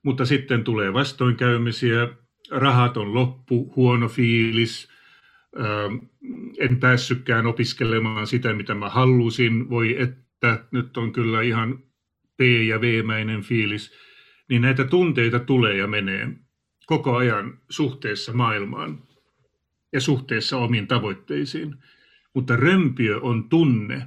mutta 0.03 0.25
sitten 0.25 0.65
tulee 0.65 0.93
vastoinkäymisiä, 0.93 2.09
rahat 2.51 2.97
on 2.97 3.15
loppu, 3.15 3.73
huono 3.77 4.09
fiilis, 4.09 4.89
en 6.59 6.77
päässytkään 6.81 7.47
opiskelemaan 7.47 8.27
sitä, 8.27 8.53
mitä 8.53 8.75
mä 8.75 8.89
halusin, 8.89 9.71
voi 9.71 9.97
että 10.03 10.28
nyt 10.71 10.97
on 10.97 11.13
kyllä 11.13 11.43
ihan 11.43 11.79
P- 12.37 12.67
ja 12.67 12.81
V-mäinen 12.81 13.43
fiilis, 13.43 13.93
niin 14.49 14.63
näitä 14.63 14.85
tunteita 14.85 15.39
tulee 15.39 15.77
ja 15.77 15.87
menee 15.87 16.29
koko 16.87 17.17
ajan 17.17 17.59
suhteessa 17.71 18.33
maailmaan 18.33 19.03
ja 19.93 20.01
suhteessa 20.01 20.57
omiin 20.57 20.87
tavoitteisiin. 20.87 21.77
Mutta 22.35 22.57
römpiö 22.57 23.21
on 23.21 23.49
tunne, 23.49 24.07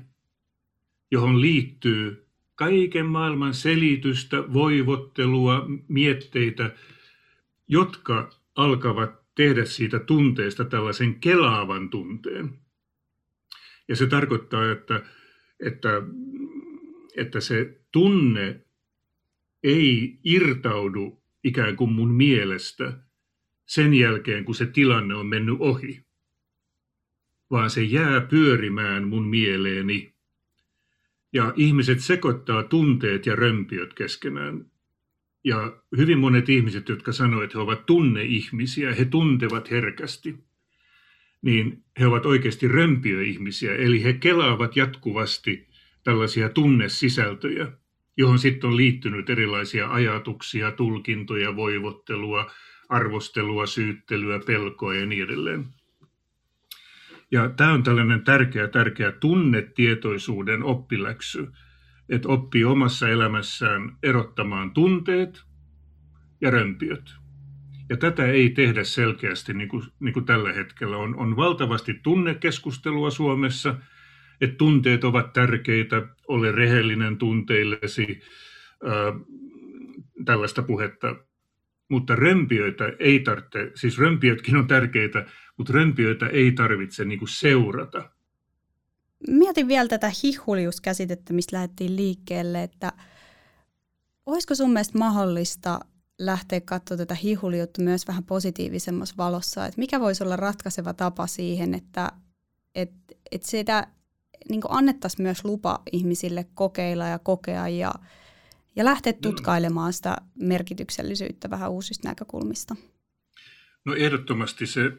johon 1.12 1.41
liittyy 1.41 2.28
kaiken 2.56 3.06
maailman 3.06 3.54
selitystä, 3.54 4.54
voivottelua, 4.54 5.65
mietteitä, 5.88 6.72
jotka 7.67 8.30
alkavat 8.56 9.22
tehdä 9.36 9.65
siitä 9.65 10.00
tunteesta 10.00 10.65
tällaisen 10.65 11.20
kelaavan 11.20 11.89
tunteen. 11.89 12.50
Ja 13.88 13.96
se 13.96 14.08
tarkoittaa, 14.08 14.72
että, 14.72 15.02
että, 15.62 15.89
että 17.15 17.39
se 17.39 17.82
tunne 17.91 18.62
ei 19.63 20.19
irtaudu 20.24 21.24
ikään 21.43 21.76
kuin 21.76 21.91
mun 21.91 22.13
mielestä 22.13 23.00
sen 23.65 23.93
jälkeen, 23.93 24.45
kun 24.45 24.56
se 24.56 24.65
tilanne 24.65 25.15
on 25.15 25.26
mennyt 25.26 25.56
ohi, 25.60 26.06
vaan 27.52 27.69
se 27.69 27.84
jää 27.84 28.21
pyörimään 28.21 29.08
mun 29.08 29.28
mieleeni. 29.28 30.13
Ja 31.34 31.54
ihmiset 31.56 32.00
sekoittaa 32.00 32.63
tunteet 32.63 33.26
ja 33.26 33.36
römpiöt 33.36 33.93
keskenään. 33.93 34.71
Ja 35.43 35.82
hyvin 35.97 36.19
monet 36.19 36.50
ihmiset, 36.50 36.89
jotka 36.89 37.12
sanoivat, 37.12 37.43
että 37.43 37.58
he 37.58 37.62
ovat 37.62 37.86
tunneihmisiä, 37.86 38.93
he 38.93 39.06
tuntevat 39.06 39.71
herkästi, 39.71 40.36
niin 41.41 41.84
he 41.99 42.08
ovat 42.08 42.25
oikeasti 42.25 42.67
römpiöihmisiä, 42.67 43.75
eli 43.75 44.04
he 44.04 44.13
kelaavat 44.13 44.75
jatkuvasti 44.75 45.67
tällaisia 46.04 46.49
tunnesisältöjä, 46.49 47.71
johon 48.17 48.39
sitten 48.39 48.69
on 48.69 48.77
liittynyt 48.77 49.30
erilaisia 49.30 49.91
ajatuksia, 49.91 50.71
tulkintoja, 50.71 51.56
voivottelua, 51.56 52.51
arvostelua, 52.89 53.65
syyttelyä, 53.65 54.39
pelkoa 54.39 54.93
ja 54.93 55.06
niin 55.06 55.23
edelleen. 55.23 55.65
Ja 57.32 57.49
tämä 57.49 57.73
on 57.73 57.84
tällainen 57.84 58.23
tärkeä, 58.23 58.67
tärkeä 58.67 59.12
tunnetietoisuuden 59.12 60.63
oppiläksy, 60.63 61.47
että 62.10 62.27
oppii 62.27 62.63
omassa 62.63 63.10
elämässään 63.10 63.97
erottamaan 64.04 64.71
tunteet 64.71 65.43
ja 66.41 66.51
römpiöt. 66.51 67.21
Ja 67.91 67.97
tätä 67.97 68.25
ei 68.25 68.49
tehdä 68.49 68.84
selkeästi 68.84 69.54
niin 69.54 69.69
kuin, 69.69 69.84
niin 69.99 70.13
kuin 70.13 70.25
tällä 70.25 70.54
hetkellä. 70.54 70.97
On, 70.97 71.15
on 71.15 71.36
valtavasti 71.36 71.93
tunnekeskustelua 71.93 73.10
Suomessa, 73.10 73.75
että 74.41 74.56
tunteet 74.56 75.04
ovat 75.04 75.34
tärkeitä, 75.34 76.08
ole 76.27 76.51
rehellinen 76.51 77.17
tunteillesi, 77.17 78.21
ää, 78.84 79.13
tällaista 80.25 80.62
puhetta. 80.62 81.15
Mutta 81.89 82.15
römpiöitä 82.15 82.93
ei 82.99 83.19
tarvitse, 83.19 83.71
siis 83.75 83.99
römpiötkin 83.99 84.56
on 84.56 84.67
tärkeitä, 84.67 85.25
mutta 85.58 85.73
römpiöitä 85.73 86.27
ei 86.27 86.51
tarvitse 86.51 87.06
niin 87.06 87.19
kuin 87.19 87.30
seurata 87.30 88.10
mietin 89.27 89.67
vielä 89.67 89.88
tätä 89.88 90.12
hihuliuskäsitettä, 90.23 91.34
mistä 91.34 91.56
lähdettiin 91.56 91.95
liikkeelle, 91.95 92.63
että 92.63 92.91
olisiko 94.25 94.56
sun 94.56 94.69
mielestä 94.69 94.97
mahdollista 94.97 95.80
lähteä 96.26 96.62
katsoa 96.62 96.98
tätä 96.98 97.16
hihuliutta 97.16 97.82
myös 97.82 98.08
vähän 98.08 98.24
positiivisemmassa 98.24 99.16
valossa, 99.18 99.66
että 99.66 99.80
mikä 99.80 100.00
voisi 100.00 100.24
olla 100.24 100.36
ratkaiseva 100.36 100.94
tapa 100.94 101.28
siihen, 101.28 101.74
että, 101.74 102.12
että, 102.76 103.16
että 103.32 103.48
sitä 103.48 103.88
niin 104.50 104.62
annettaisiin 104.70 105.24
myös 105.24 105.46
lupa 105.46 105.82
ihmisille 105.92 106.46
kokeilla 106.54 107.08
ja 107.08 107.20
kokea 107.20 107.68
ja, 107.68 107.94
ja 108.76 108.86
lähteä 108.86 109.14
mm. 109.14 109.22
tutkailemaan 109.22 109.94
sitä 109.94 110.18
merkityksellisyyttä 110.36 111.50
vähän 111.50 111.72
uusista 111.72 112.08
näkökulmista. 112.08 112.76
No 113.86 113.96
ehdottomasti 113.96 114.66
se 114.68 114.92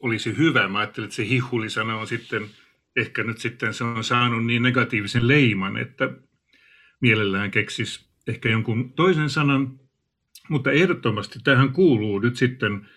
olisi 0.00 0.36
hyvä. 0.36 0.68
Mä 0.68 0.78
ajattelin, 0.78 1.06
että 1.06 1.16
se 1.16 1.28
hihulisana 1.28 1.96
on 1.96 2.06
sitten– 2.06 2.42
ehkä 2.96 3.22
nyt 3.22 3.38
sitten 3.38 3.74
se 3.74 3.84
on 3.84 4.04
saanut 4.04 4.46
niin 4.46 4.62
negatiivisen 4.62 5.28
leiman, 5.28 5.76
että 5.76 6.10
mielellään 7.00 7.50
keksis 7.50 8.08
ehkä 8.26 8.48
jonkun 8.48 8.92
toisen 8.92 9.30
sanan, 9.30 9.80
mutta 10.48 10.72
ehdottomasti 10.72 11.38
tähän 11.44 11.72
kuuluu 11.72 12.18
nyt 12.18 12.36
sitten 12.36 12.88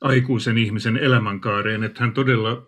aikuisen 0.00 0.58
ihmisen 0.58 0.96
elämänkaareen, 0.96 1.84
että 1.84 2.00
hän 2.00 2.12
todella 2.12 2.66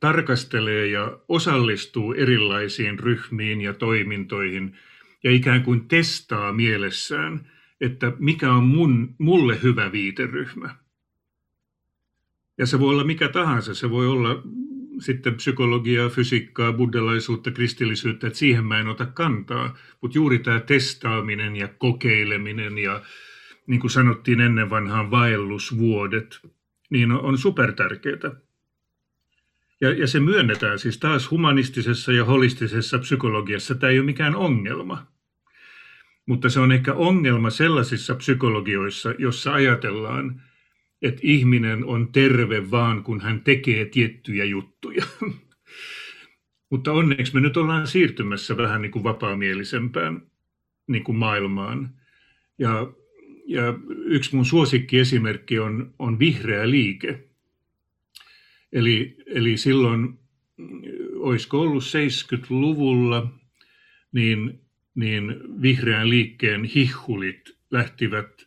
tarkastelee 0.00 0.86
ja 0.86 1.18
osallistuu 1.28 2.12
erilaisiin 2.12 2.98
ryhmiin 2.98 3.60
ja 3.60 3.74
toimintoihin 3.74 4.76
ja 5.24 5.30
ikään 5.30 5.62
kuin 5.62 5.88
testaa 5.88 6.52
mielessään, 6.52 7.50
että 7.80 8.12
mikä 8.18 8.52
on 8.52 8.64
mun, 8.64 9.14
mulle 9.18 9.62
hyvä 9.62 9.92
viiteryhmä. 9.92 10.76
Ja 12.58 12.66
se 12.66 12.78
voi 12.78 12.94
olla 12.94 13.04
mikä 13.04 13.28
tahansa, 13.28 13.74
se 13.74 13.90
voi 13.90 14.06
olla 14.06 14.42
sitten 15.00 15.34
psykologiaa, 15.34 16.08
fysiikkaa, 16.08 16.72
buddhalaisuutta, 16.72 17.50
kristillisyyttä, 17.50 18.26
että 18.26 18.38
siihen 18.38 18.64
mä 18.64 18.78
en 18.78 18.88
ota 18.88 19.06
kantaa. 19.06 19.76
Mutta 20.00 20.18
juuri 20.18 20.38
tämä 20.38 20.60
testaaminen 20.60 21.56
ja 21.56 21.68
kokeileminen 21.68 22.78
ja 22.78 23.02
niin 23.66 23.80
kuin 23.80 23.90
sanottiin 23.90 24.40
ennen 24.40 24.70
vanhaan 24.70 25.10
vaellusvuodet, 25.10 26.40
niin 26.90 27.12
on 27.12 27.38
supertärkeää. 27.38 28.30
Ja, 29.80 29.90
ja 29.90 30.06
se 30.06 30.20
myönnetään 30.20 30.78
siis 30.78 30.98
taas 30.98 31.30
humanistisessa 31.30 32.12
ja 32.12 32.24
holistisessa 32.24 32.98
psykologiassa. 32.98 33.74
Tämä 33.74 33.90
ei 33.90 33.98
ole 33.98 34.06
mikään 34.06 34.36
ongelma. 34.36 35.06
Mutta 36.26 36.48
se 36.48 36.60
on 36.60 36.72
ehkä 36.72 36.94
ongelma 36.94 37.50
sellaisissa 37.50 38.14
psykologioissa, 38.14 39.14
jossa 39.18 39.52
ajatellaan, 39.52 40.42
että 41.02 41.20
ihminen 41.22 41.84
on 41.84 42.12
terve 42.12 42.70
vaan, 42.70 43.02
kun 43.04 43.20
hän 43.20 43.40
tekee 43.40 43.84
tiettyjä 43.84 44.44
juttuja. 44.44 45.04
Mutta 46.70 46.92
onneksi 46.92 47.34
me 47.34 47.40
nyt 47.40 47.56
ollaan 47.56 47.86
siirtymässä 47.86 48.56
vähän 48.56 48.82
niin 48.82 48.92
kuin 48.92 49.04
vapaamielisempään 49.04 50.22
niin 50.86 51.04
kuin 51.04 51.18
maailmaan. 51.18 51.90
Ja, 52.58 52.92
ja 53.46 53.78
yksi 54.04 54.36
mun 54.36 54.44
suosikkiesimerkki 54.44 55.58
on, 55.58 55.94
on 55.98 56.18
vihreä 56.18 56.70
liike. 56.70 57.24
Eli, 58.72 59.16
eli 59.26 59.56
silloin, 59.56 60.18
olisiko 61.14 61.60
ollut 61.60 61.84
70-luvulla, 61.84 63.32
niin, 64.12 64.60
niin 64.94 65.34
vihreän 65.62 66.10
liikkeen 66.10 66.64
hihhulit 66.64 67.56
lähtivät 67.70 68.45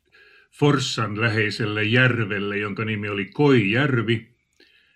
Forssan 0.59 1.21
läheiselle 1.21 1.83
järvelle, 1.83 2.57
jonka 2.57 2.85
nimi 2.85 3.09
oli 3.09 3.25
Koijärvi, 3.25 4.35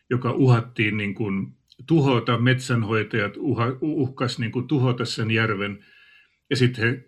joka 0.09 0.31
uhattiin 0.31 0.97
niin 0.97 1.15
kuin 1.15 1.47
tuhota, 1.87 2.37
metsänhoitajat 2.37 3.33
uhkas 3.81 4.39
niin 4.39 4.51
kuin 4.51 4.67
tuhota 4.67 5.05
sen 5.05 5.31
järven. 5.31 5.85
Ja 6.49 6.55
sitten 6.55 6.83
he 6.83 7.03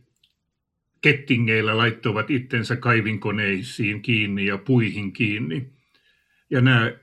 kettingeillä 1.01 1.77
laittoivat 1.77 2.31
itsensä 2.31 2.75
kaivinkoneisiin 2.75 4.01
kiinni 4.01 4.45
ja 4.45 4.57
puihin 4.57 5.13
kiinni. 5.13 5.69
Ja 6.49 6.61
nämä 6.61 6.93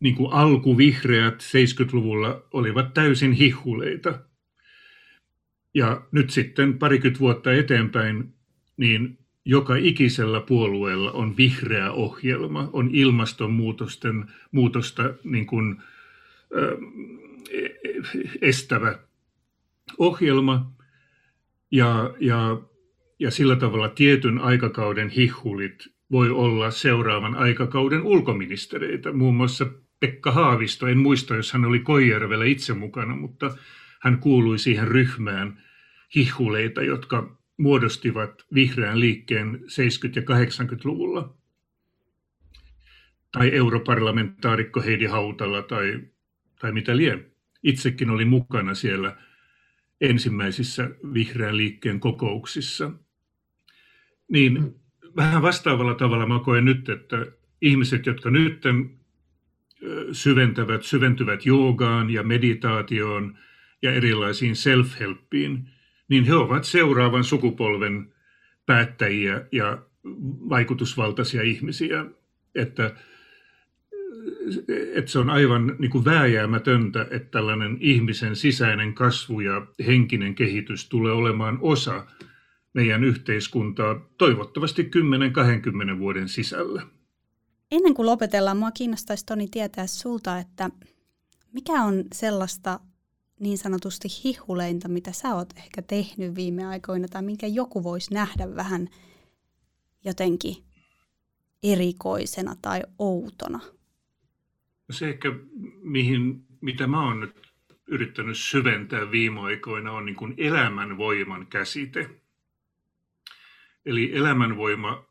niin 0.00 0.14
kuin 0.14 0.32
alkuvihreät 0.32 1.42
70-luvulla 1.42 2.48
olivat 2.52 2.94
täysin 2.94 3.32
hihuleita. 3.32 4.24
Ja 5.74 6.06
nyt 6.12 6.30
sitten 6.30 6.78
parikymmentä 6.78 7.20
vuotta 7.20 7.52
eteenpäin, 7.52 8.34
niin 8.76 9.18
joka 9.48 9.76
ikisellä 9.76 10.40
puolueella 10.40 11.12
on 11.12 11.36
vihreä 11.36 11.92
ohjelma, 11.92 12.70
on 12.72 12.90
ilmastonmuutosten 12.92 14.24
muutosta 14.52 15.14
niin 15.24 15.46
kuin, 15.46 15.76
ö, 16.56 16.78
estävä 18.40 18.98
ohjelma. 19.98 20.72
Ja, 21.70 22.14
ja, 22.20 22.60
ja 23.18 23.30
sillä 23.30 23.56
tavalla 23.56 23.88
tietyn 23.88 24.38
aikakauden 24.38 25.08
hihulit 25.08 25.84
voi 26.10 26.30
olla 26.30 26.70
seuraavan 26.70 27.34
aikakauden 27.34 28.02
ulkoministereitä, 28.02 29.12
muun 29.12 29.34
muassa 29.34 29.66
Pekka 30.00 30.32
Haavisto, 30.32 30.86
en 30.86 30.98
muista, 30.98 31.36
jos 31.36 31.52
hän 31.52 31.64
oli 31.64 31.78
Koijärvellä 31.78 32.44
itse 32.44 32.74
mukana, 32.74 33.16
mutta 33.16 33.56
hän 34.00 34.18
kuului 34.18 34.58
siihen 34.58 34.88
ryhmään 34.88 35.62
hihuleita, 36.14 36.82
jotka 36.82 37.37
muodostivat 37.58 38.42
vihreän 38.54 39.00
liikkeen 39.00 39.54
70- 39.54 39.58
ja 40.16 40.22
80-luvulla. 40.22 41.34
Tai 43.32 43.50
europarlamentaarikko 43.54 44.80
Heidi 44.80 45.06
Hautala 45.06 45.62
tai, 45.62 46.00
tai 46.60 46.72
mitä 46.72 46.96
lie. 46.96 47.30
itsekin 47.62 48.10
olin 48.10 48.28
mukana 48.28 48.74
siellä 48.74 49.16
ensimmäisissä 50.00 50.90
vihreän 51.14 51.56
liikkeen 51.56 52.00
kokouksissa. 52.00 52.92
Niin 54.28 54.74
vähän 55.16 55.42
vastaavalla 55.42 55.94
tavalla 55.94 56.26
mä 56.26 56.40
koen 56.44 56.64
nyt, 56.64 56.88
että 56.88 57.26
ihmiset, 57.62 58.06
jotka 58.06 58.30
nyt 58.30 58.62
syventävät, 60.12 60.82
syventyvät 60.82 61.46
joogaan 61.46 62.10
ja 62.10 62.22
meditaatioon 62.22 63.38
ja 63.82 63.92
erilaisiin 63.92 64.54
self-helppiin, 64.54 65.77
niin 66.08 66.24
he 66.24 66.34
ovat 66.34 66.64
seuraavan 66.64 67.24
sukupolven 67.24 68.14
päättäjiä 68.66 69.46
ja 69.52 69.78
vaikutusvaltaisia 70.48 71.42
ihmisiä. 71.42 72.04
Että, 72.54 72.94
että 74.94 75.10
se 75.10 75.18
on 75.18 75.30
aivan 75.30 75.76
niin 75.78 75.90
kuin 75.90 76.04
vääjäämätöntä, 76.04 77.06
että 77.10 77.30
tällainen 77.30 77.76
ihmisen 77.80 78.36
sisäinen 78.36 78.94
kasvu 78.94 79.40
ja 79.40 79.66
henkinen 79.86 80.34
kehitys 80.34 80.88
tulee 80.88 81.12
olemaan 81.12 81.58
osa 81.60 82.06
meidän 82.74 83.04
yhteiskuntaa 83.04 84.00
toivottavasti 84.18 84.90
10-20 85.94 85.98
vuoden 85.98 86.28
sisällä. 86.28 86.82
Ennen 87.70 87.94
kuin 87.94 88.06
lopetellaan, 88.06 88.56
mua 88.56 88.70
kiinnostaisi 88.70 89.26
Toni 89.26 89.48
tietää 89.48 89.86
sulta, 89.86 90.38
että 90.38 90.70
mikä 91.52 91.72
on 91.72 92.04
sellaista 92.14 92.80
niin 93.40 93.58
sanotusti 93.58 94.08
hihuleinta, 94.24 94.88
mitä 94.88 95.12
sä 95.12 95.34
oot 95.34 95.56
ehkä 95.56 95.82
tehnyt 95.82 96.34
viime 96.34 96.66
aikoina, 96.66 97.08
tai 97.08 97.22
minkä 97.22 97.46
joku 97.46 97.82
voisi 97.82 98.14
nähdä 98.14 98.54
vähän 98.56 98.88
jotenkin 100.04 100.56
erikoisena 101.62 102.56
tai 102.62 102.82
outona? 102.98 103.60
Se 104.90 105.08
ehkä, 105.08 105.28
mihin, 105.82 106.44
mitä 106.60 106.86
mä 106.86 107.06
oon 107.06 107.20
nyt 107.20 107.48
yrittänyt 107.86 108.38
syventää 108.38 109.10
viime 109.10 109.40
aikoina, 109.40 109.92
on 109.92 110.06
niin 110.06 110.34
elämänvoiman 110.36 111.46
käsite. 111.46 112.10
Eli 113.86 114.16
elämänvoima 114.16 115.04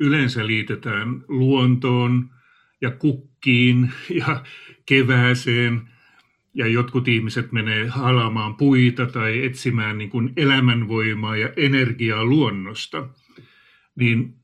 yleensä 0.00 0.46
liitetään 0.46 1.24
luontoon 1.28 2.30
ja 2.80 2.90
kukkiin 2.90 3.92
ja 4.26 4.44
kevääseen– 4.86 5.82
ja 6.54 6.66
jotkut 6.66 7.08
ihmiset 7.08 7.52
menee 7.52 7.86
halaamaan 7.86 8.54
puita 8.54 9.06
tai 9.06 9.44
etsimään 9.44 9.98
niin 9.98 10.10
kuin 10.10 10.32
elämänvoimaa 10.36 11.36
ja 11.36 11.52
energiaa 11.56 12.24
luonnosta, 12.24 13.08
niin 13.96 14.34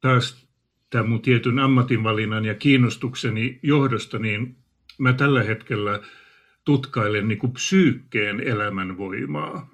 taas 0.00 0.48
tämän 0.90 1.08
mun 1.08 1.22
tietyn 1.22 1.58
ammatinvalinnan 1.58 2.44
ja 2.44 2.54
kiinnostukseni 2.54 3.58
johdosta, 3.62 4.18
niin 4.18 4.56
mä 4.98 5.12
tällä 5.12 5.42
hetkellä 5.42 6.00
tutkailen 6.64 7.28
niin 7.28 7.38
kuin 7.38 7.52
psyykkeen 7.52 8.40
elämänvoimaa. 8.40 9.70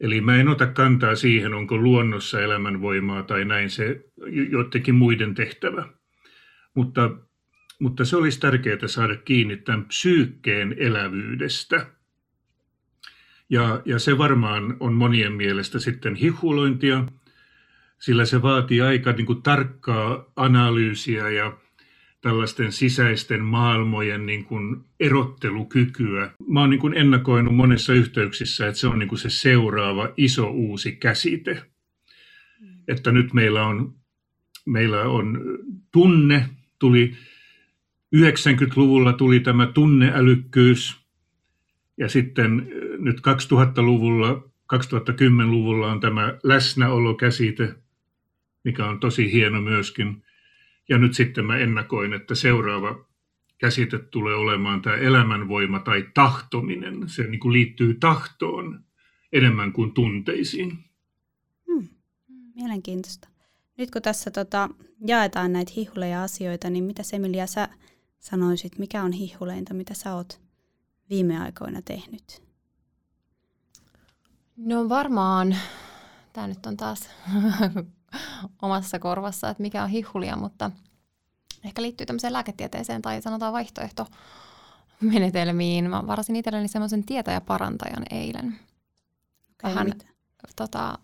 Eli 0.00 0.20
mä 0.20 0.36
en 0.36 0.48
ota 0.48 0.66
kantaa 0.66 1.14
siihen, 1.14 1.54
onko 1.54 1.76
luonnossa 1.76 2.42
elämänvoimaa 2.42 3.22
tai 3.22 3.44
näin 3.44 3.70
se 3.70 4.04
jotenkin 4.50 4.94
muiden 4.94 5.34
tehtävä. 5.34 5.88
Mutta 6.74 7.10
mutta 7.82 8.04
se 8.04 8.16
olisi 8.16 8.40
tärkeää 8.40 8.86
saada 8.86 9.16
kiinni 9.16 9.56
tämän 9.56 9.84
psyykkeen 9.84 10.74
elävyydestä. 10.78 11.86
Ja, 13.50 13.82
ja 13.84 13.98
se 13.98 14.18
varmaan 14.18 14.76
on 14.80 14.92
monien 14.92 15.32
mielestä 15.32 15.78
sitten 15.78 16.14
hihulointia, 16.14 17.04
sillä 17.98 18.24
se 18.24 18.42
vaatii 18.42 18.80
aika 18.80 19.12
niin 19.12 19.26
kuin 19.26 19.42
tarkkaa 19.42 20.32
analyysiä 20.36 21.30
ja 21.30 21.58
tällaisten 22.20 22.72
sisäisten 22.72 23.44
maailmojen 23.44 24.26
niin 24.26 24.44
kuin 24.44 24.84
erottelukykyä. 25.00 26.30
Mä 26.48 26.60
oon 26.60 26.70
niin 26.70 26.80
kuin 26.80 26.94
ennakoinut 26.94 27.56
monessa 27.56 27.92
yhteyksissä, 27.92 28.68
että 28.68 28.80
se 28.80 28.86
on 28.86 28.98
niin 28.98 29.08
kuin 29.08 29.18
se 29.18 29.30
seuraava 29.30 30.08
iso 30.16 30.50
uusi 30.50 30.92
käsite. 30.92 31.62
Että 32.88 33.12
nyt 33.12 33.32
meillä 33.32 33.66
on, 33.66 33.94
meillä 34.66 35.02
on 35.02 35.40
tunne, 35.92 36.48
tuli 36.78 37.16
90-luvulla 38.16 39.12
tuli 39.12 39.40
tämä 39.40 39.66
tunneälykkyys 39.66 41.02
ja 41.96 42.08
sitten 42.08 42.68
nyt 42.98 43.16
2000-luvulla, 43.16 44.48
2010-luvulla 44.74 45.92
on 45.92 46.00
tämä 46.00 46.34
läsnäolokäsite, 46.42 47.74
mikä 48.64 48.86
on 48.86 49.00
tosi 49.00 49.32
hieno 49.32 49.60
myöskin. 49.60 50.22
Ja 50.88 50.98
nyt 50.98 51.14
sitten 51.14 51.44
mä 51.44 51.56
ennakoin, 51.56 52.12
että 52.12 52.34
seuraava 52.34 53.04
käsite 53.58 53.98
tulee 53.98 54.34
olemaan 54.34 54.82
tämä 54.82 54.96
elämänvoima 54.96 55.78
tai 55.78 56.06
tahtominen. 56.14 57.08
Se 57.08 57.22
niin 57.22 57.40
kuin 57.40 57.52
liittyy 57.52 57.94
tahtoon 57.94 58.84
enemmän 59.32 59.72
kuin 59.72 59.92
tunteisiin. 59.92 60.78
Hmm. 61.66 61.88
Mielenkiintoista. 62.54 63.28
Nyt 63.78 63.90
kun 63.90 64.02
tässä 64.02 64.30
tota, 64.30 64.68
jaetaan 65.06 65.52
näitä 65.52 65.72
hihuleja 65.76 66.22
asioita, 66.22 66.70
niin 66.70 66.84
mitä 66.84 67.02
Emilia 67.12 67.46
sä 67.46 67.68
sanoisit, 68.22 68.78
mikä 68.78 69.02
on 69.02 69.12
hihuleinta, 69.12 69.74
mitä 69.74 69.94
sä 69.94 70.14
oot 70.14 70.40
viime 71.10 71.38
aikoina 71.38 71.82
tehnyt? 71.82 72.42
No 74.56 74.88
varmaan, 74.88 75.56
tämä 76.32 76.46
nyt 76.46 76.66
on 76.66 76.76
taas 76.76 77.08
omassa 78.62 78.98
korvassa, 78.98 79.48
että 79.48 79.62
mikä 79.62 79.82
on 79.82 79.88
hihulia, 79.88 80.36
mutta 80.36 80.70
ehkä 81.64 81.82
liittyy 81.82 82.06
tämmöiseen 82.06 82.32
lääketieteeseen 82.32 83.02
tai 83.02 83.22
sanotaan 83.22 83.52
vaihtoehto 83.52 84.06
menetelmiin. 85.00 85.90
Mä 85.90 86.06
varasin 86.06 86.36
itselleni 86.36 86.68
semmoisen 86.68 87.04
tietäjäparantajan 87.04 88.04
eilen. 88.10 88.58
Vähän 89.62 89.92
tota, 90.56 90.98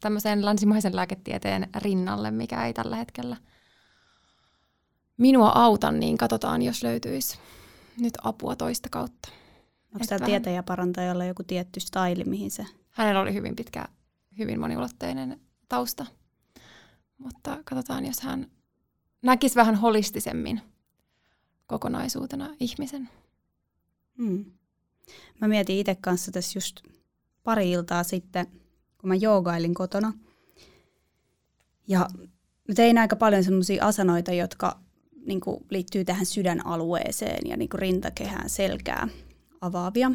tämmöisen 0.00 0.44
länsimaisen 0.44 0.96
lääketieteen 0.96 1.68
rinnalle, 1.76 2.30
mikä 2.30 2.66
ei 2.66 2.72
tällä 2.74 2.96
hetkellä– 2.96 3.36
minua 5.20 5.52
auta, 5.54 5.92
niin 5.92 6.18
katsotaan, 6.18 6.62
jos 6.62 6.82
löytyisi 6.82 7.38
nyt 8.00 8.14
apua 8.22 8.56
toista 8.56 8.88
kautta. 8.88 9.28
Onko 9.94 10.06
tämä 10.08 10.26
tietäjäparantajalla 10.26 11.24
joku 11.24 11.42
tietty 11.42 11.80
staili, 11.80 12.24
mihin 12.24 12.50
se... 12.50 12.66
Hänellä 12.90 13.20
oli 13.20 13.34
hyvin 13.34 13.56
pitkä, 13.56 13.84
hyvin 14.38 14.60
moniulotteinen 14.60 15.40
tausta. 15.68 16.06
Mutta 17.18 17.58
katsotaan, 17.64 18.06
jos 18.06 18.20
hän 18.20 18.50
näkisi 19.22 19.54
vähän 19.54 19.74
holistisemmin 19.74 20.60
kokonaisuutena 21.66 22.54
ihmisen. 22.60 23.08
Hmm. 24.18 24.44
Mä 25.40 25.48
mietin 25.48 25.78
itse 25.78 25.94
kanssa 25.94 26.32
tässä 26.32 26.56
just 26.56 26.80
pari 27.42 27.70
iltaa 27.70 28.02
sitten, 28.02 28.46
kun 28.98 29.08
mä 29.08 29.14
joogailin 29.14 29.74
kotona. 29.74 30.12
Ja 31.88 32.08
tein 32.74 32.98
aika 32.98 33.16
paljon 33.16 33.44
semmoisia 33.44 33.86
asanoita, 33.86 34.32
jotka 34.32 34.80
niin 35.26 35.40
kuin 35.40 35.66
liittyy 35.70 36.04
tähän 36.04 36.26
sydänalueeseen 36.26 37.50
ja 37.50 37.56
niin 37.56 37.68
kuin 37.68 37.78
rintakehään 37.78 38.50
selkää 38.50 39.08
avaavia. 39.60 40.10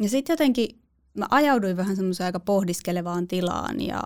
Ja 0.00 0.08
sitten 0.08 0.32
jotenkin 0.32 0.78
mä 1.14 1.26
ajauduin 1.30 1.76
vähän 1.76 1.96
semmoiseen 1.96 2.26
aika 2.26 2.40
pohdiskelevaan 2.40 3.28
tilaan 3.28 3.80
ja, 3.80 4.02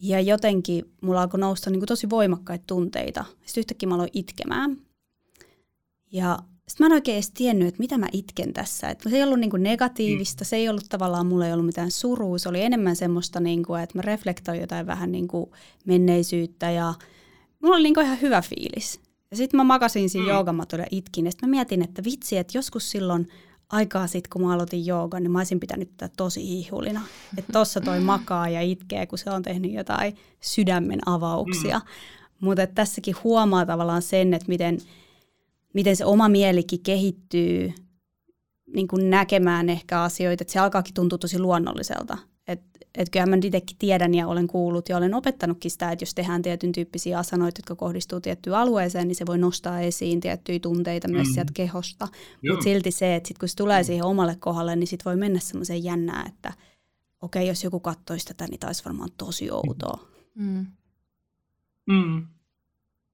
ja 0.00 0.20
jotenkin 0.20 0.84
mulla 1.02 1.22
alkoi 1.22 1.40
nousta 1.40 1.70
niin 1.70 1.80
kuin 1.80 1.88
tosi 1.88 2.10
voimakkaita 2.10 2.64
tunteita. 2.66 3.24
Sitten 3.46 3.60
yhtäkkiä 3.60 3.88
mä 3.88 3.94
aloin 3.94 4.10
itkemään. 4.12 4.76
Ja 6.12 6.38
sitten 6.68 6.84
mä 6.84 6.86
en 6.86 6.92
oikein 6.92 7.14
edes 7.14 7.30
tiennyt, 7.30 7.68
että 7.68 7.80
mitä 7.80 7.98
mä 7.98 8.08
itken 8.12 8.52
tässä. 8.52 8.88
Et 8.88 9.00
se 9.00 9.16
ei 9.16 9.22
ollut 9.22 9.40
niinku 9.40 9.56
negatiivista, 9.56 10.44
se 10.44 10.56
ei 10.56 10.68
ollut 10.68 10.84
tavallaan, 10.88 11.26
mulla 11.26 11.46
ei 11.46 11.52
ollut 11.52 11.66
mitään 11.66 11.90
surua, 11.90 12.38
se 12.38 12.48
oli 12.48 12.62
enemmän 12.62 12.96
semmoista, 12.96 13.40
niinku, 13.40 13.74
että 13.74 13.98
mä 13.98 14.02
reflektoin 14.02 14.60
jotain 14.60 14.86
vähän 14.86 15.12
niinku 15.12 15.52
menneisyyttä 15.84 16.70
ja 16.70 16.94
mulla 17.62 17.76
oli 17.76 17.82
niinku 17.82 18.00
ihan 18.00 18.20
hyvä 18.20 18.42
fiilis. 18.42 19.00
Ja 19.30 19.36
sitten 19.36 19.58
mä 19.58 19.64
makasin 19.64 20.10
siinä 20.10 20.26
mm. 20.26 20.30
joogamatolla 20.30 20.82
ja 20.84 20.88
itkin. 20.90 21.24
Ja 21.24 21.30
sitten 21.32 21.48
mä 21.48 21.50
mietin, 21.50 21.82
että 21.82 22.04
vitsi, 22.04 22.36
että 22.36 22.58
joskus 22.58 22.90
silloin 22.90 23.28
aikaa 23.68 24.06
sitten, 24.06 24.30
kun 24.32 24.42
mä 24.42 24.54
aloitin 24.54 24.86
joogan, 24.86 25.22
niin 25.22 25.30
mä 25.30 25.38
olisin 25.38 25.60
pitänyt 25.60 25.90
tätä 25.96 26.14
tosi 26.16 26.48
hihulina. 26.48 27.00
Että 27.38 27.52
tossa 27.52 27.80
toi 27.80 28.00
makaa 28.14 28.48
ja 28.48 28.60
itkee, 28.60 29.06
kun 29.06 29.18
se 29.18 29.30
on 29.30 29.42
tehnyt 29.42 29.72
jotain 29.72 30.16
sydämen 30.40 31.00
avauksia. 31.06 31.78
Mm. 31.78 31.84
Mutta 32.40 32.66
tässäkin 32.66 33.16
huomaa 33.24 33.66
tavallaan 33.66 34.02
sen, 34.02 34.34
että 34.34 34.48
miten, 34.48 34.78
miten 35.74 35.96
se 35.96 36.04
oma 36.04 36.28
mielikin 36.28 36.82
kehittyy 36.82 37.72
niin 38.74 38.88
kuin 38.88 39.10
näkemään 39.10 39.68
ehkä 39.68 40.02
asioita, 40.02 40.42
että 40.42 40.52
se 40.52 40.58
alkaakin 40.58 40.94
tuntua 40.94 41.18
tosi 41.18 41.38
luonnolliselta. 41.38 42.18
Että 42.94 43.10
kyllä 43.10 43.26
mä 43.26 43.36
itsekin 43.44 43.76
tiedän 43.78 44.14
ja 44.14 44.26
olen 44.26 44.46
kuullut 44.46 44.88
ja 44.88 44.96
olen 44.96 45.14
opettanutkin 45.14 45.70
sitä, 45.70 45.90
että 45.90 46.02
jos 46.02 46.14
tehdään 46.14 46.42
tietyn 46.42 46.72
tyyppisiä 46.72 47.18
asanoita, 47.18 47.58
jotka 47.58 47.74
kohdistuu 47.74 48.20
tiettyyn 48.20 48.56
alueeseen, 48.56 49.08
niin 49.08 49.16
se 49.16 49.26
voi 49.26 49.38
nostaa 49.38 49.80
esiin 49.80 50.20
tiettyjä 50.20 50.58
tunteita 50.58 51.08
myös 51.08 51.28
mm. 51.28 51.34
sieltä 51.34 51.52
kehosta. 51.54 52.08
Mutta 52.50 52.64
silti 52.64 52.90
se, 52.90 53.14
että 53.14 53.28
sit 53.28 53.38
kun 53.38 53.48
se 53.48 53.56
tulee 53.56 53.82
siihen 53.82 54.04
omalle 54.04 54.36
kohdalle, 54.36 54.76
niin 54.76 54.86
sit 54.86 55.04
voi 55.04 55.16
mennä 55.16 55.40
semmoiseen 55.40 55.84
jännää, 55.84 56.24
että 56.28 56.52
okei, 57.22 57.42
okay, 57.42 57.48
jos 57.48 57.64
joku 57.64 57.80
katsoisi 57.80 58.26
tätä, 58.26 58.46
niin 58.50 58.60
taisi 58.60 58.84
varmaan 58.84 59.10
tosi 59.16 59.50
outoa. 59.50 60.08
Mm. 60.34 60.66
Mm. 61.86 62.26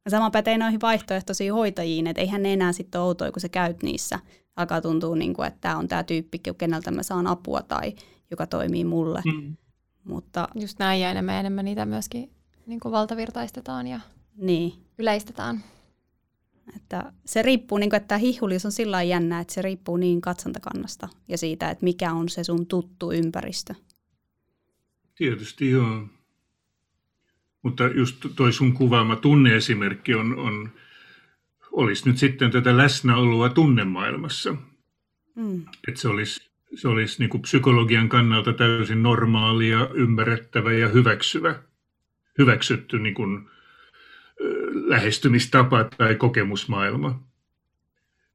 Sama 0.09 0.31
pätee 0.31 0.59
noihin 0.59 0.81
vaihtoehtoisiin 0.81 1.53
hoitajiin, 1.53 2.07
että 2.07 2.21
eihän 2.21 2.43
ne 2.43 2.53
enää 2.53 2.73
sitten 2.73 3.01
ole 3.01 3.09
outoja, 3.09 3.33
kun 3.33 3.41
sä 3.41 3.49
käyt 3.49 3.83
niissä. 3.83 4.19
Alkaa 4.57 4.81
tuntua, 4.81 5.17
niin 5.17 5.35
kuin, 5.35 5.49
että 5.49 5.61
tämä 5.61 5.77
on 5.77 5.89
tämä 5.89 6.03
tyyppi, 6.03 6.39
keneltä 6.59 6.91
mä 6.91 7.03
saan 7.03 7.27
apua 7.27 7.63
tai 7.63 7.93
joka 8.31 8.47
toimii 8.47 8.85
mulle. 8.85 9.23
Mm. 9.25 9.57
Mutta, 10.05 10.49
Just 10.55 10.79
näin 10.79 11.01
ja 11.01 11.11
enemmän 11.11 11.35
enemmän 11.35 11.65
niitä 11.65 11.87
myöskin 11.87 12.31
niin 12.67 12.81
kuin 12.81 12.93
valtavirtaistetaan 12.93 13.87
ja 13.87 14.01
niin. 14.37 14.73
yleistetään. 14.99 15.65
Että 16.77 17.13
se 17.25 17.43
riippuu, 17.43 17.79
niin 17.79 17.91
kuin, 17.91 17.97
että 17.97 18.09
tämä 18.09 18.19
hihulius 18.19 18.65
on 18.65 18.73
sillä 18.73 19.03
jännä, 19.03 19.41
että 19.41 19.55
se 19.55 19.63
riippuu 19.63 19.97
niin 19.97 20.21
katsontakannasta 20.21 21.09
ja 21.29 21.39
siitä, 21.39 21.71
että 21.71 21.85
mikä 21.85 22.13
on 22.13 22.29
se 22.29 22.45
sun 22.45 22.67
tuttu 22.67 23.13
ympäristö. 23.13 23.75
Tietysti 25.15 25.71
joo. 25.71 26.07
Mutta 27.63 27.85
just 27.85 28.17
toi 28.37 28.53
sun 28.53 28.73
kuvaama 28.73 29.17
tunneesimerkki 29.17 30.15
on, 30.15 30.39
on 30.39 30.71
olisi 31.73 32.09
nyt 32.09 32.19
sitten 32.19 32.51
tätä 32.51 32.77
läsnäoloa 32.77 33.49
tunnemaailmassa. 33.49 34.57
Mm. 35.35 35.65
Että 35.89 36.01
se 36.01 36.09
olisi, 36.09 36.51
se 36.75 36.89
olisi 36.89 37.19
niin 37.19 37.31
kuin 37.31 37.43
psykologian 37.43 38.09
kannalta 38.09 38.53
täysin 38.53 39.03
normaalia, 39.03 39.89
ymmärrettävä 39.95 40.73
ja 40.73 40.89
hyväksyvä, 40.89 41.63
hyväksytty 42.39 42.99
niin 42.99 43.15
kuin, 43.15 43.49
lähestymistapa 44.75 45.85
tai 45.85 46.15
kokemusmaailma. 46.15 47.23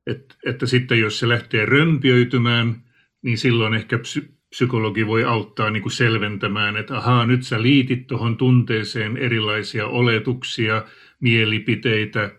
Et, 0.07 0.37
että 0.45 0.65
sitten 0.65 0.99
jos 0.99 1.19
se 1.19 1.29
lähtee 1.29 1.65
römpiöitymään, 1.65 2.83
niin 3.21 3.37
silloin 3.37 3.73
ehkä 3.73 3.97
psy- 3.97 4.31
psykologi 4.49 5.07
voi 5.07 5.23
auttaa 5.23 5.69
niin 5.69 5.83
kuin 5.83 5.93
selventämään, 5.93 6.77
että 6.77 6.97
ahaa, 6.97 7.25
nyt 7.25 7.43
sä 7.43 7.61
liitit 7.61 8.07
tuohon 8.07 8.37
tunteeseen 8.37 9.17
erilaisia 9.17 9.87
oletuksia, 9.87 10.85
mielipiteitä, 11.19 12.31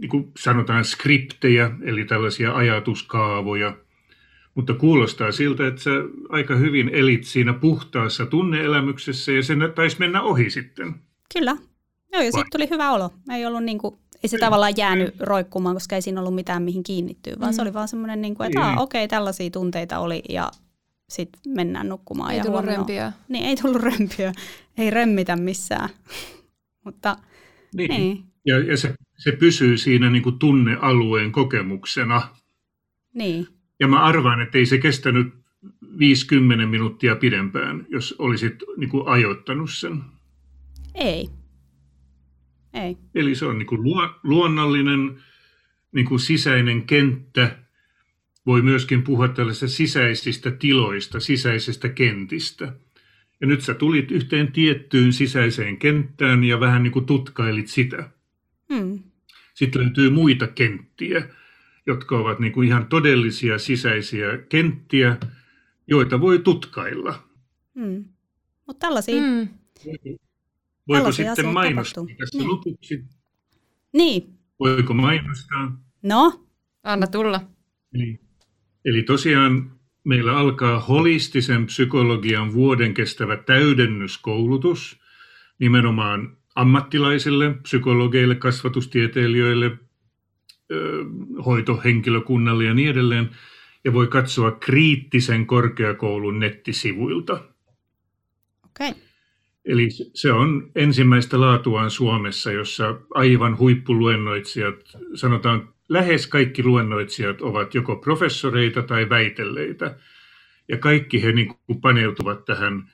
niin 0.00 0.08
kuin 0.08 0.32
sanotaan 0.36 0.84
skriptejä, 0.84 1.70
eli 1.82 2.04
tällaisia 2.04 2.54
ajatuskaavoja. 2.54 3.76
Mutta 4.58 4.74
kuulostaa 4.74 5.32
siltä, 5.32 5.66
että 5.66 5.82
sä 5.82 5.90
aika 6.28 6.56
hyvin 6.56 6.88
elit 6.88 7.24
siinä 7.24 7.52
puhtaassa 7.52 8.26
tunneelämyksessä 8.26 9.32
ja 9.32 9.42
sen 9.42 9.58
taisi 9.74 9.96
mennä 9.98 10.22
ohi 10.22 10.50
sitten. 10.50 10.94
Kyllä. 11.34 11.56
Joo, 12.12 12.22
ja 12.22 12.32
sitten 12.32 12.50
tuli 12.52 12.70
hyvä 12.70 12.92
olo. 12.92 13.10
Ei 13.34 13.46
ollut 13.46 13.64
niin 13.64 13.78
kuin 13.78 13.94
ei 14.22 14.28
se 14.28 14.36
Kyllä. 14.36 14.46
tavallaan 14.46 14.76
jäänyt 14.76 15.14
roikkumaan, 15.20 15.76
koska 15.76 15.96
ei 15.96 16.02
siinä 16.02 16.20
ollut 16.20 16.34
mitään 16.34 16.62
mihin 16.62 16.82
kiinnittyä, 16.82 17.36
vaan 17.40 17.52
mm. 17.52 17.56
se 17.56 17.62
oli 17.62 17.74
vaan 17.74 17.88
semmoinen, 17.88 18.22
niin 18.22 18.34
kuin, 18.34 18.46
että 18.46 18.66
niin. 18.68 18.78
okei, 18.78 19.04
okay, 19.04 19.08
tällaisia 19.08 19.50
tunteita 19.50 19.98
oli 19.98 20.22
ja 20.28 20.50
sitten 21.08 21.40
mennään 21.54 21.88
nukkumaan. 21.88 22.30
Ei 22.30 22.38
ja 22.38 22.44
tullut 22.44 22.64
römpiä. 22.64 23.12
Niin, 23.28 23.44
ei 23.44 23.56
tullut 23.56 23.82
römpiä. 23.90 24.32
Ei 24.78 24.90
römmitä 24.90 25.36
missään. 25.36 25.88
Mutta 26.84 27.16
niin. 27.74 27.90
niin. 27.90 28.24
Ja, 28.44 28.58
ja 28.58 28.76
se, 28.76 28.94
se 29.16 29.32
pysyy 29.32 29.76
siinä 29.76 30.10
niin 30.10 30.22
kuin 30.22 30.38
tunnealueen 30.38 31.32
kokemuksena. 31.32 32.28
Niin. 33.14 33.57
Ja 33.80 33.88
mä 33.88 34.02
arvaan, 34.02 34.40
että 34.40 34.58
ei 34.58 34.66
se 34.66 34.78
kestänyt 34.78 35.34
50 35.98 36.66
minuuttia 36.66 37.16
pidempään, 37.16 37.86
jos 37.88 38.14
olisit 38.18 38.54
niin 38.76 38.90
kuin 38.90 39.08
ajoittanut 39.08 39.70
sen. 39.70 40.02
Ei. 40.94 41.28
Ei. 42.74 42.96
Eli 43.14 43.34
se 43.34 43.46
on 43.46 43.58
niin 43.58 43.66
kuin 43.66 43.80
luonnollinen 44.22 45.22
niin 45.92 46.06
kuin 46.06 46.20
sisäinen 46.20 46.82
kenttä. 46.82 47.58
Voi 48.46 48.62
myöskin 48.62 49.02
puhua 49.02 49.28
tällaisista 49.28 49.76
sisäisistä 49.76 50.50
tiloista, 50.50 51.20
sisäisistä 51.20 51.88
kentistä. 51.88 52.72
Ja 53.40 53.46
nyt 53.46 53.60
sä 53.60 53.74
tulit 53.74 54.10
yhteen 54.10 54.52
tiettyyn 54.52 55.12
sisäiseen 55.12 55.76
kenttään 55.76 56.44
ja 56.44 56.60
vähän 56.60 56.82
niin 56.82 56.92
kuin 56.92 57.06
tutkailit 57.06 57.68
sitä. 57.68 58.10
Hmm. 58.74 58.98
Sitten 59.54 59.82
löytyy 59.82 60.10
muita 60.10 60.46
kenttiä, 60.46 61.28
jotka 61.88 62.18
ovat 62.18 62.38
niin 62.38 62.52
kuin 62.52 62.68
ihan 62.68 62.86
todellisia 62.86 63.58
sisäisiä 63.58 64.38
kenttiä, 64.48 65.16
joita 65.86 66.20
voi 66.20 66.38
tutkailla. 66.38 67.22
Hmm. 67.74 68.04
Mutta 68.66 68.86
tällaisia 68.86 69.20
hmm. 69.20 69.48
Voiko 70.88 71.12
sitten 71.12 71.46
mainostaa 71.46 72.04
tässä 72.18 72.38
niin. 72.38 72.48
lopuksi? 72.48 73.04
Niin. 73.92 74.38
Voiko 74.60 74.94
mainostaa? 74.94 75.78
No? 76.02 76.46
Anna 76.82 77.06
tulla. 77.06 77.40
Eli, 77.94 78.20
eli 78.84 79.02
tosiaan 79.02 79.72
meillä 80.04 80.36
alkaa 80.36 80.80
holistisen 80.80 81.66
psykologian 81.66 82.52
vuoden 82.52 82.94
kestävä 82.94 83.36
täydennyskoulutus 83.36 85.00
nimenomaan 85.58 86.36
ammattilaisille, 86.54 87.54
psykologeille, 87.62 88.34
kasvatustieteilijöille, 88.34 89.78
hoitohenkilökunnalle 91.46 92.64
ja 92.64 92.74
niin 92.74 92.90
edelleen. 92.90 93.30
Ja 93.84 93.92
voi 93.92 94.06
katsoa 94.06 94.50
kriittisen 94.50 95.46
korkeakoulun 95.46 96.38
nettisivuilta. 96.38 97.44
Okay. 98.64 98.94
Eli 99.64 99.88
se 100.14 100.32
on 100.32 100.70
ensimmäistä 100.74 101.40
laatuaan 101.40 101.90
Suomessa, 101.90 102.52
jossa 102.52 103.00
aivan 103.14 103.58
huippuluennoitsijat, 103.58 104.74
sanotaan 105.14 105.68
lähes 105.88 106.26
kaikki 106.26 106.62
luennoitsijat 106.62 107.40
ovat 107.40 107.74
joko 107.74 107.96
professoreita 107.96 108.82
tai 108.82 109.08
väitelleitä. 109.08 109.96
Ja 110.68 110.78
kaikki 110.78 111.22
he 111.22 111.32
niin 111.32 111.54
kuin 111.66 111.80
paneutuvat 111.80 112.44
tähän 112.44 112.90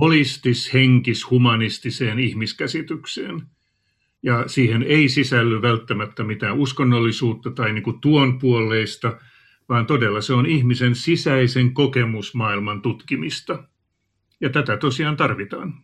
holistis, 0.00 0.72
henkis, 0.74 1.30
humanistiseen 1.30 2.18
ihmiskäsitykseen. 2.18 3.42
Ja 4.22 4.44
siihen 4.48 4.82
ei 4.82 5.08
sisälly 5.08 5.62
välttämättä 5.62 6.24
mitään 6.24 6.58
uskonnollisuutta 6.58 7.50
tai 7.50 7.72
niin 7.72 7.82
kuin 7.82 8.00
tuon 8.00 8.38
puoleista, 8.38 9.18
vaan 9.68 9.86
todella 9.86 10.20
se 10.20 10.32
on 10.32 10.46
ihmisen 10.46 10.94
sisäisen 10.94 11.74
kokemusmaailman 11.74 12.82
tutkimista. 12.82 13.62
Ja 14.40 14.50
tätä 14.50 14.76
tosiaan 14.76 15.16
tarvitaan. 15.16 15.74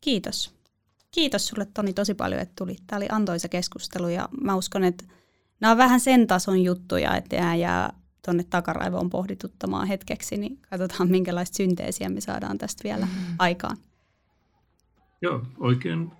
Kiitos. 0.00 0.54
Kiitos 1.10 1.46
sulle 1.46 1.66
Toni 1.74 1.92
tosi 1.92 2.14
paljon, 2.14 2.40
että 2.40 2.54
tuli. 2.58 2.76
Tämä 2.86 2.96
oli 2.96 3.06
antoisa 3.12 3.48
keskustelu 3.48 4.08
ja 4.08 4.28
mä 4.42 4.54
uskon, 4.54 4.84
että 4.84 5.04
nämä 5.60 5.70
on 5.70 5.78
vähän 5.78 6.00
sen 6.00 6.26
tason 6.26 6.62
juttuja, 6.62 7.16
että 7.16 7.36
jää, 7.36 7.56
jää 7.56 7.92
tuonne 8.24 8.44
takaraivoon 8.44 9.10
pohdituttamaan 9.10 9.88
hetkeksi, 9.88 10.36
niin 10.36 10.58
katsotaan 10.70 11.10
minkälaista 11.10 11.56
synteesiä 11.56 12.08
me 12.08 12.20
saadaan 12.20 12.58
tästä 12.58 12.84
vielä 12.84 13.06
mm. 13.06 13.34
aikaan. 13.38 13.76
Joo, 15.22 15.42
oikein 15.58 16.10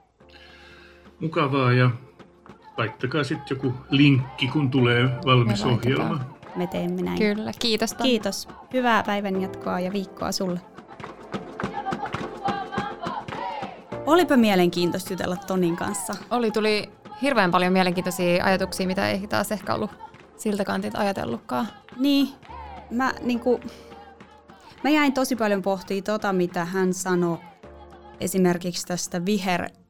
mukavaa 1.20 1.72
ja 1.72 1.90
laittakaa 2.76 3.24
sitten 3.24 3.56
joku 3.56 3.74
linkki, 3.90 4.48
kun 4.48 4.70
tulee 4.70 5.08
valmis 5.26 5.64
ohjelma. 5.64 6.20
Me 6.56 6.66
teemme 6.66 7.02
näin. 7.02 7.18
Kyllä, 7.18 7.52
kiitos. 7.58 7.94
Toni. 7.94 8.10
Kiitos. 8.10 8.48
Hyvää 8.72 9.02
päivän 9.02 9.42
jatkoa 9.42 9.80
ja 9.80 9.92
viikkoa 9.92 10.32
sulle. 10.32 10.60
Olipa 14.06 14.36
mielenkiintoista 14.36 15.12
jutella 15.12 15.36
Tonin 15.36 15.76
kanssa. 15.76 16.14
Oli, 16.30 16.50
tuli 16.50 16.90
hirveän 17.22 17.50
paljon 17.50 17.72
mielenkiintoisia 17.72 18.44
ajatuksia, 18.44 18.86
mitä 18.86 19.10
ei 19.10 19.26
taas 19.26 19.52
ehkä 19.52 19.74
ollut 19.74 19.90
siltä 20.36 20.64
kantilta 20.64 20.98
ajatellutkaan. 20.98 21.68
Niin, 21.96 22.28
mä, 22.90 23.12
niin 23.22 23.40
kuin, 23.40 23.62
mä 24.84 24.90
jäin 24.90 25.12
tosi 25.12 25.36
paljon 25.36 25.62
pohtimaan 25.62 26.04
tota, 26.04 26.32
mitä 26.32 26.64
hän 26.64 26.94
sanoi 26.94 27.38
esimerkiksi 28.20 28.86
tästä 28.86 29.26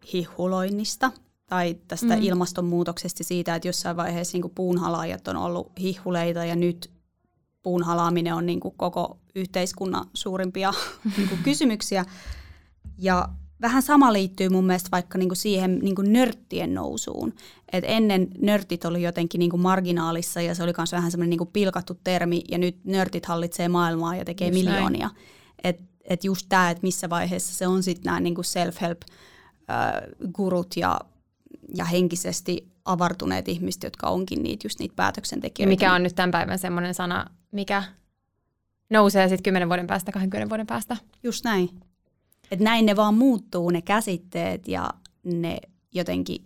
viherhihuloinnista 0.02 1.12
tai 1.46 1.76
tästä 1.88 2.16
mm. 2.16 2.22
ilmastonmuutoksesta 2.22 3.24
siitä, 3.24 3.54
että 3.54 3.68
jossain 3.68 3.96
vaiheessa 3.96 4.38
niin 4.38 4.52
puunhalaajat 4.54 5.28
on 5.28 5.36
ollut 5.36 5.72
hihuleita 5.80 6.44
ja 6.44 6.56
nyt 6.56 6.90
puunhalaaminen 7.62 8.34
on 8.34 8.46
niin 8.46 8.60
kuin 8.60 8.74
koko 8.76 9.18
yhteiskunnan 9.34 10.06
suurimpia 10.14 10.72
niin 11.16 11.28
kuin 11.28 11.42
kysymyksiä. 11.48 12.04
Ja 12.98 13.28
vähän 13.60 13.82
sama 13.82 14.12
liittyy 14.12 14.48
mun 14.48 14.66
mielestä 14.66 14.88
vaikka 14.92 15.18
niinku 15.18 15.34
siihen 15.34 15.78
niinku 15.78 16.02
nörttien 16.02 16.74
nousuun. 16.74 17.34
Et 17.72 17.84
ennen 17.86 18.28
nörtit 18.38 18.84
oli 18.84 19.02
jotenkin 19.02 19.38
niinku 19.38 19.56
marginaalissa 19.56 20.40
ja 20.40 20.54
se 20.54 20.62
oli 20.62 20.72
myös 20.76 20.92
vähän 20.92 21.10
semmoinen 21.10 21.30
niinku 21.30 21.46
pilkattu 21.46 21.98
termi 22.04 22.42
ja 22.50 22.58
nyt 22.58 22.84
nörtit 22.84 23.26
hallitsee 23.26 23.68
maailmaa 23.68 24.16
ja 24.16 24.24
tekee 24.24 24.48
just 24.48 24.64
miljoonia. 24.64 25.10
Että 25.64 25.82
et 26.04 26.24
just 26.24 26.46
tämä, 26.48 26.70
että 26.70 26.82
missä 26.82 27.10
vaiheessa 27.10 27.54
se 27.54 27.66
on 27.66 27.82
sitten 27.82 28.04
nämä 28.04 28.20
niinku 28.20 28.42
self-help-gurut 29.70 30.76
ja, 30.76 31.00
ja 31.74 31.84
henkisesti 31.84 32.70
avartuneet 32.84 33.48
ihmiset, 33.48 33.82
jotka 33.82 34.08
onkin 34.08 34.42
niitä, 34.42 34.66
just 34.66 34.78
niitä 34.78 34.94
päätöksentekijöitä. 34.96 35.68
Mikä 35.68 35.94
on 35.94 36.02
nyt 36.02 36.14
tämän 36.14 36.30
päivän 36.30 36.58
semmoinen 36.58 36.94
sana, 36.94 37.26
mikä 37.52 37.82
nousee 38.90 39.28
sitten 39.28 39.42
10 39.42 39.68
vuoden 39.68 39.86
päästä, 39.86 40.12
20 40.12 40.50
vuoden 40.50 40.66
päästä? 40.66 40.96
Just 41.22 41.44
näin. 41.44 41.70
Että 42.50 42.64
näin 42.64 42.86
ne 42.86 42.96
vaan 42.96 43.14
muuttuu, 43.14 43.70
ne 43.70 43.82
käsitteet 43.82 44.68
ja 44.68 44.90
ne 45.24 45.58
jotenkin 45.92 46.44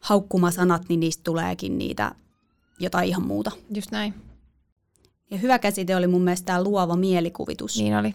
haukkumasanat, 0.00 0.88
niin 0.88 1.00
niistä 1.00 1.24
tuleekin 1.24 1.78
niitä 1.78 2.14
jotain 2.80 3.08
ihan 3.08 3.26
muuta. 3.26 3.50
Just 3.74 3.90
näin. 3.90 4.14
Ja 5.30 5.38
hyvä 5.38 5.58
käsite 5.58 5.96
oli 5.96 6.06
mun 6.06 6.22
mielestä 6.22 6.46
tämä 6.46 6.62
luova 6.62 6.96
mielikuvitus. 6.96 7.78
Niin 7.78 7.96
oli. 7.96 8.14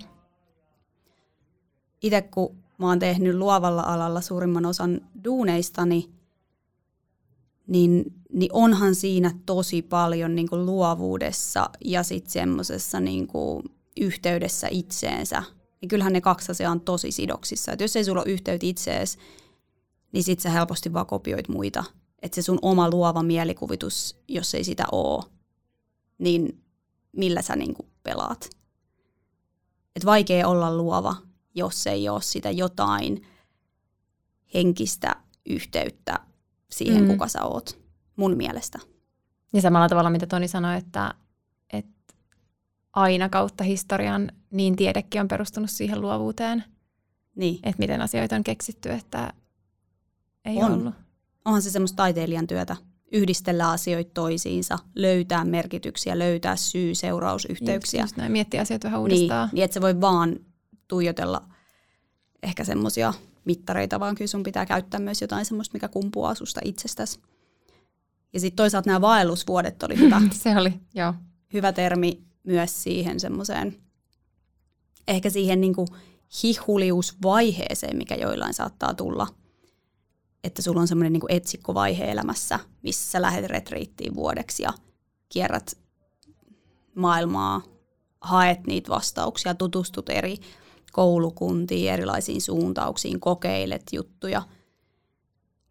Itse 2.01 2.21
kun 2.21 2.62
mä 2.77 2.87
oon 2.87 2.99
tehnyt 2.99 3.35
luovalla 3.35 3.81
alalla 3.81 4.21
suurimman 4.21 4.65
osan 4.65 5.01
duuneistani, 5.23 6.09
niin, 7.67 8.05
niin 8.33 8.49
onhan 8.53 8.95
siinä 8.95 9.31
tosi 9.45 9.81
paljon 9.81 10.35
niin 10.35 10.49
kuin 10.49 10.65
luovuudessa 10.65 11.69
ja 11.85 12.03
sitten 12.03 12.31
semmoisessa 12.31 12.99
niin 12.99 13.27
yhteydessä 14.01 14.67
itseensä. 14.71 15.43
Niin 15.81 15.89
kyllähän 15.89 16.13
ne 16.13 16.21
kaksi 16.21 16.51
asiaa 16.51 16.71
on 16.71 16.81
tosi 16.81 17.11
sidoksissa. 17.11 17.71
Et 17.71 17.81
jos 17.81 17.95
ei 17.95 18.05
sulla 18.05 18.21
ole 18.21 18.31
yhteyttä 18.31 18.65
itseesi, 18.65 19.17
niin 20.11 20.23
sit 20.23 20.39
sä 20.39 20.49
helposti 20.49 20.93
vaan 20.93 21.05
kopioit 21.05 21.49
muita. 21.49 21.83
Että 22.21 22.35
se 22.35 22.41
sun 22.41 22.59
oma 22.61 22.89
luova 22.89 23.23
mielikuvitus, 23.23 24.17
jos 24.27 24.55
ei 24.55 24.63
sitä 24.63 24.85
ole, 24.91 25.23
niin 26.17 26.63
millä 27.11 27.41
sä 27.41 27.55
niinku 27.55 27.85
pelaat. 28.03 28.49
Et 29.95 30.05
vaikea 30.05 30.47
olla 30.47 30.77
luova, 30.77 31.15
jos 31.55 31.87
ei 31.87 32.09
ole 32.09 32.21
sitä 32.21 32.51
jotain 32.51 33.27
henkistä 34.53 35.15
yhteyttä 35.45 36.19
siihen, 36.71 37.03
mm. 37.03 37.07
kuka 37.07 37.27
sä 37.27 37.43
oot, 37.43 37.79
mun 38.15 38.37
mielestä. 38.37 38.79
Ja 39.53 39.61
samalla 39.61 39.89
tavalla, 39.89 40.09
mitä 40.09 40.27
Toni 40.27 40.47
sanoi, 40.47 40.77
että, 40.77 41.13
että 41.73 42.13
aina 42.93 43.29
kautta 43.29 43.63
historian 43.63 44.31
niin 44.51 44.75
tiedekin 44.75 45.21
on 45.21 45.27
perustunut 45.27 45.69
siihen 45.69 46.01
luovuuteen. 46.01 46.63
Niin. 47.35 47.55
Että 47.55 47.79
miten 47.79 48.01
asioita 48.01 48.35
on 48.35 48.43
keksitty, 48.43 48.89
että 48.89 49.33
ei 50.45 50.57
on. 50.57 50.71
ollut. 50.71 50.93
Onhan 51.45 51.61
se 51.61 51.69
semmoista 51.69 51.95
taiteilijan 51.95 52.47
työtä. 52.47 52.75
Yhdistellä 53.11 53.69
asioita 53.69 54.11
toisiinsa, 54.13 54.79
löytää 54.95 55.45
merkityksiä, 55.45 56.19
löytää 56.19 56.55
syy-seurausyhteyksiä. 56.55 58.01
Just, 58.01 58.11
just 58.11 58.17
näin, 58.17 58.31
miettiä 58.31 58.61
asioita 58.61 58.87
vähän 58.87 59.01
uudestaan. 59.01 59.47
Niin, 59.47 59.55
niin 59.55 59.63
että 59.63 59.73
se 59.73 59.81
voi 59.81 60.01
vaan 60.01 60.39
tuijotella 60.87 61.49
ehkä 62.43 62.63
semmoisia 62.63 63.13
mittareita, 63.45 63.99
vaan 63.99 64.15
kyllä 64.15 64.27
sun 64.27 64.43
pitää 64.43 64.65
käyttää 64.65 64.99
myös 64.99 65.21
jotain 65.21 65.45
semmoista, 65.45 65.73
mikä 65.73 65.87
kumpuaa 65.87 66.35
susta 66.35 66.61
itsestäsi. 66.63 67.19
Ja 68.33 68.39
sitten 68.39 68.55
toisaalta 68.55 68.89
nämä 68.89 69.01
vaellusvuodet 69.01 69.83
oli 69.83 69.97
hyvä. 69.97 70.21
se 70.43 70.57
oli, 70.57 70.73
joo. 70.93 71.13
Hyvä 71.53 71.71
termi 71.71 72.23
myös 72.43 72.83
siihen 72.83 73.19
semmoiseen, 73.19 73.77
ehkä 75.07 75.29
siihen 75.29 75.61
niinku 75.61 75.87
hihuliusvaiheeseen, 76.43 77.97
mikä 77.97 78.15
joillain 78.15 78.53
saattaa 78.53 78.93
tulla– 78.93 79.27
että 80.43 80.61
sulla 80.61 80.81
on 80.81 80.87
semmoinen 80.87 81.13
niin 81.13 81.23
etsikkovaihe 81.29 82.11
elämässä, 82.11 82.59
missä 82.81 83.11
sä 83.11 83.21
lähdet 83.21 83.45
retriittiin 83.45 84.15
vuodeksi 84.15 84.63
ja 84.63 84.73
kierrät 85.29 85.77
maailmaa, 86.95 87.61
haet 88.21 88.67
niitä 88.67 88.89
vastauksia, 88.89 89.55
tutustut 89.55 90.09
eri 90.09 90.37
koulukuntiin, 90.93 91.91
erilaisiin 91.91 92.41
suuntauksiin, 92.41 93.19
kokeilet 93.19 93.83
juttuja. 93.91 94.41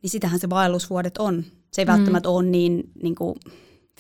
Niin 0.03 0.11
sitähän 0.11 0.41
se 0.41 0.51
vaellusvuodet 0.51 1.19
on. 1.19 1.45
Se 1.73 1.83
ei 1.83 1.87
mm. 1.87 1.93
välttämättä 1.93 2.29
ole 2.29 2.43
niin, 2.43 2.91
niin 3.03 3.15
kuin 3.15 3.37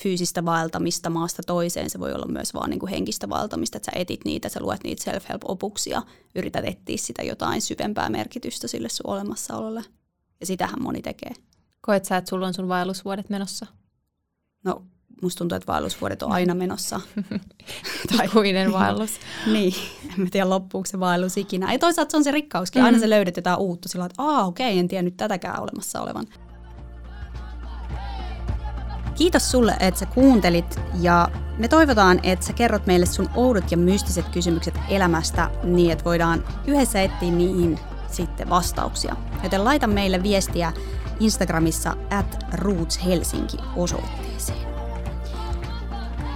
fyysistä 0.01 0.45
vaeltamista 0.45 1.11
maasta 1.11 1.43
toiseen, 1.47 1.91
se 1.91 2.01
voi 2.01 2.12
olla 2.12 2.27
myös 2.27 2.55
vaan 2.55 2.70
niin 2.70 2.81
kuin 2.81 2.91
henkistä 2.91 3.29
vaeltamista, 3.29 3.77
että 3.77 3.91
sä 3.93 3.99
etit 4.01 4.25
niitä, 4.25 4.49
sä 4.49 4.61
luet 4.61 4.85
niitä 4.85 5.05
self-help-opuksia, 5.05 6.03
yrität 6.35 6.64
etsiä 6.64 6.97
sitä 6.97 7.23
jotain 7.23 7.62
syvempää 7.62 8.09
merkitystä 8.09 8.68
sille 8.68 8.89
sun 8.89 9.11
olemassaololle. 9.11 9.85
Ja 10.41 10.47
sitähän 10.47 10.83
moni 10.83 11.03
tekee. 11.03 11.33
Koet 11.81 12.05
sä, 12.05 12.16
että 12.16 12.29
sulla 12.29 12.47
on 12.47 12.55
sun 12.55 12.68
vaellusvuodet 12.68 13.31
menossa? 13.31 13.66
No, 14.64 14.85
musta 15.23 15.39
tuntuu, 15.39 15.57
että 15.57 15.73
vaellusvuodet 15.73 16.23
on 16.23 16.33
aina 16.33 16.55
menossa. 16.55 17.01
tai 18.16 18.27
Ikuinen 18.27 18.73
vaellus. 18.79 19.11
niin, 19.47 19.75
en 20.18 20.31
tiedä 20.31 20.51
loppuuko 20.51 20.87
se 20.87 21.01
vaellus 21.01 21.37
ikinä. 21.37 21.73
Ja 21.73 21.79
toisaalta 21.79 22.11
se 22.11 22.16
on 22.16 22.25
se 22.25 22.31
rikkauskin. 22.31 22.83
Aina 22.83 22.99
mm. 22.99 23.01
se 23.01 23.11
löydät 23.11 23.37
jotain 23.37 23.59
uutta 23.59 23.89
sillä 23.89 24.05
että 24.05 24.23
aa 24.23 24.47
okei, 24.47 24.79
en 24.79 24.89
tiennyt 24.89 25.16
tätäkään 25.16 25.62
olemassa 25.62 26.01
olevan. 26.01 26.27
Kiitos 29.14 29.51
sulle, 29.51 29.77
että 29.81 30.01
sä 30.01 30.07
kuuntelit 30.07 30.81
ja 31.01 31.29
me 31.59 31.68
toivotaan, 31.68 32.20
että 32.23 32.47
sä 32.47 32.53
kerrot 32.53 32.87
meille 32.87 33.07
sun 33.07 33.31
oudot 33.35 33.70
ja 33.70 33.77
mystiset 33.77 34.29
kysymykset 34.29 34.75
elämästä 34.89 35.51
niin, 35.62 35.93
että 35.93 36.05
voidaan 36.05 36.45
yhdessä 36.66 37.03
etsiä 37.03 37.31
niihin 37.31 37.79
sitten 38.11 38.51
vastauksia. 38.51 39.16
Joten 39.43 39.64
laita 39.64 39.87
meille 39.87 40.23
viestiä 40.23 40.73
Instagramissa 41.20 41.97
at 42.11 42.47
Roots 42.53 43.05
Helsinki 43.05 43.57
osoitteeseen. 43.77 44.72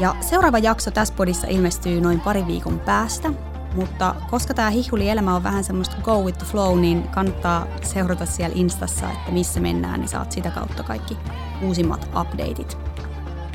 Ja 0.00 0.16
seuraava 0.20 0.58
jakso 0.58 0.90
tässä 0.90 1.14
podissa 1.14 1.46
ilmestyy 1.46 2.00
noin 2.00 2.20
pari 2.20 2.46
viikon 2.46 2.80
päästä, 2.80 3.30
mutta 3.74 4.14
koska 4.30 4.54
tämä 4.54 4.70
hihuli-elämä 4.70 5.36
on 5.36 5.42
vähän 5.42 5.64
semmoista 5.64 5.96
go 6.02 6.22
with 6.22 6.38
the 6.38 6.46
flow, 6.46 6.80
niin 6.80 7.08
kannattaa 7.08 7.66
seurata 7.82 8.26
siellä 8.26 8.56
Instassa, 8.58 9.10
että 9.10 9.32
missä 9.32 9.60
mennään, 9.60 10.00
niin 10.00 10.08
saat 10.08 10.32
sitä 10.32 10.50
kautta 10.50 10.82
kaikki 10.82 11.18
uusimmat 11.62 12.10
updateit. 12.20 12.78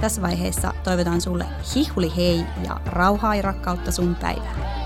Tässä 0.01 0.21
vaiheessa 0.21 0.73
toivotan 0.83 1.21
sulle 1.21 1.45
hihuli 1.75 2.15
hei 2.15 2.45
ja 2.67 2.81
rauhaa 2.85 3.35
ja 3.35 3.41
rakkautta 3.41 3.91
sun 3.91 4.15
päivään. 4.15 4.80